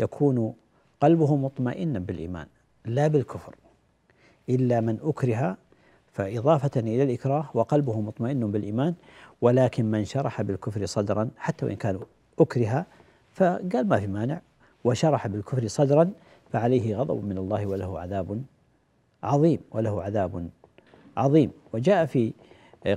يكون 0.00 0.54
قلبه 1.00 1.36
مطمئنا 1.36 1.98
بالإيمان. 1.98 2.46
لا 2.84 3.08
بالكفر 3.08 3.54
إلا 4.48 4.80
من 4.80 4.98
أكره 5.02 5.56
فإضافة 6.12 6.80
إلى 6.80 7.02
الإكراه 7.02 7.50
وقلبه 7.54 8.00
مطمئن 8.00 8.50
بالإيمان 8.50 8.94
ولكن 9.40 9.84
من 9.90 10.04
شرح 10.04 10.42
بالكفر 10.42 10.86
صدرا 10.86 11.30
حتى 11.36 11.66
وإن 11.66 11.76
كان 11.76 12.00
أكره 12.38 12.86
فقال 13.32 13.88
ما 13.88 14.00
في 14.00 14.06
مانع 14.06 14.40
وشرح 14.84 15.26
بالكفر 15.26 15.68
صدرا 15.68 16.10
فعليه 16.52 16.96
غضب 16.96 17.24
من 17.24 17.38
الله 17.38 17.66
وله 17.66 18.00
عذاب 18.00 18.42
عظيم 19.22 19.60
وله 19.70 20.02
عذاب 20.02 20.50
عظيم. 21.16 21.50
وجاء 21.72 22.06
في 22.06 22.32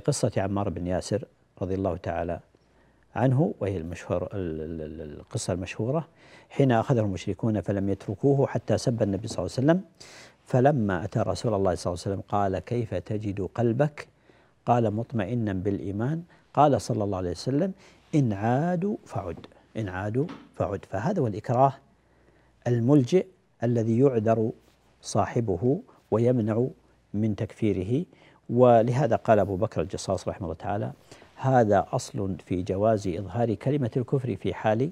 قصة 0.06 0.32
عمار 0.36 0.68
بن 0.68 0.86
ياسر 0.86 1.24
رضي 1.62 1.74
الله 1.74 1.96
تعالى 1.96 2.40
عنه 3.16 3.54
وهي 3.60 3.76
المشهور 3.76 4.28
القصة 4.32 5.52
المشهورة 5.52 6.08
حين 6.50 6.72
أخذه 6.72 7.00
المشركون 7.00 7.60
فلم 7.60 7.88
يتركوه 7.88 8.46
حتى 8.46 8.78
سب 8.78 9.02
النبي 9.02 9.28
صلى 9.28 9.38
الله 9.38 9.56
عليه 9.58 9.66
وسلم. 9.66 9.80
فلما 10.44 11.04
أتى 11.04 11.20
رسول 11.20 11.54
الله 11.54 11.74
صلى 11.74 11.92
الله 11.92 12.02
عليه 12.06 12.14
وسلم 12.14 12.22
قال 12.28 12.58
كيف 12.58 12.94
تجد 12.94 13.40
قلبك؟ 13.54 14.08
قال 14.66 14.94
مطمئنا 14.94 15.52
بالإيمان. 15.52 16.22
قال 16.54 16.80
صلى 16.80 17.04
الله 17.04 17.18
عليه 17.18 17.30
وسلم 17.30 17.72
إن 18.14 18.32
عادوا 18.32 18.96
فعد 19.06 19.36
إن 19.76 19.88
عادوا 19.88 20.26
فعد. 20.54 20.84
فهذا 20.90 21.22
هو 21.22 21.26
الإكراه 21.26 21.72
الملجئ 22.66 23.26
الذي 23.62 23.98
يعذر 23.98 24.50
صاحبه 25.02 25.80
ويمنع 26.10 26.66
من 27.14 27.36
تكفيره. 27.36 28.04
ولهذا 28.50 29.16
قال 29.16 29.38
أبو 29.38 29.56
بكر 29.56 29.80
الجصاص 29.80 30.28
رحمه 30.28 30.44
الله 30.44 30.54
تعالى 30.54 30.92
هذا 31.36 31.86
أصل 31.92 32.36
في 32.46 32.62
جواز 32.62 33.08
إظهار 33.08 33.54
كلمة 33.54 33.90
الكفر 33.96 34.36
في 34.36 34.54
حال 34.54 34.90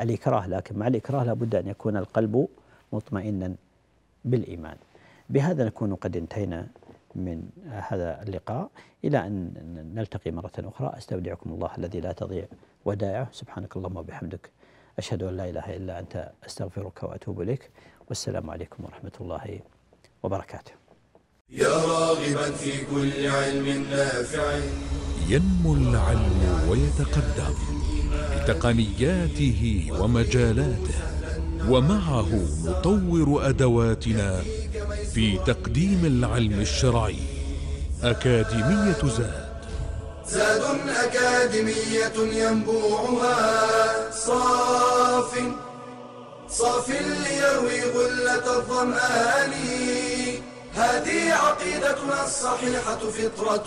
الإكراه 0.00 0.46
لكن 0.46 0.78
مع 0.78 0.86
الإكراه 0.86 1.24
لابد 1.24 1.54
أن 1.54 1.66
يكون 1.66 1.96
القلب 1.96 2.48
مطمئنا 2.92 3.54
بالإيمان. 4.24 4.76
بهذا 5.30 5.64
نكون 5.64 5.94
قد 5.94 6.16
انتهينا 6.16 6.66
من 7.14 7.42
هذا 7.88 8.22
اللقاء. 8.22 8.70
إلى 9.04 9.26
أن 9.26 9.52
نلتقي 9.94 10.30
مرة 10.30 10.52
أخرى. 10.58 10.92
أستودعكم 10.98 11.50
الله 11.50 11.70
الذي 11.78 12.00
لا 12.00 12.12
تضيع 12.12 12.44
ودائعه. 12.84 13.28
سبحانك 13.32 13.76
اللهم 13.76 13.96
وبحمدك. 13.96 14.50
أشهد 14.98 15.22
أن 15.22 15.36
لا 15.36 15.50
إله 15.50 15.76
إلا 15.76 15.98
أنت. 15.98 16.32
أستغفرك 16.46 17.02
وأتوب 17.02 17.40
إليك. 17.40 17.70
والسلام 18.08 18.50
عليكم 18.50 18.84
ورحمة 18.84 19.12
الله 19.20 19.60
وبركاته. 20.22 20.72
يا 21.50 21.68
راغبا 21.68 22.50
في 22.50 22.84
كل 22.84 23.26
علم 23.26 23.66
نافع. 23.90 24.44
ينمو 25.28 25.74
العلم 25.74 26.68
ويتقدم. 26.70 27.54
بتقنياته 28.42 29.90
ومجالاته 30.00 30.94
ومعه 31.68 32.30
نطور 32.64 33.48
أدواتنا 33.48 34.42
في 35.14 35.38
تقديم 35.46 36.00
العلم 36.04 36.60
الشرعي 36.60 37.16
أكاديمية 38.02 39.02
زاد. 39.18 39.52
زاد 40.28 40.62
أكاديمية 41.04 42.42
ينبوعها 42.42 44.10
صاف 44.10 45.38
صاف 46.48 46.88
ليروي 46.90 47.80
غلة 47.94 48.56
الظمآن. 48.58 49.52
هذه 50.74 51.32
عقيدتنا 51.32 52.24
الصحيحة 52.24 52.98
فطرة. 52.98 53.66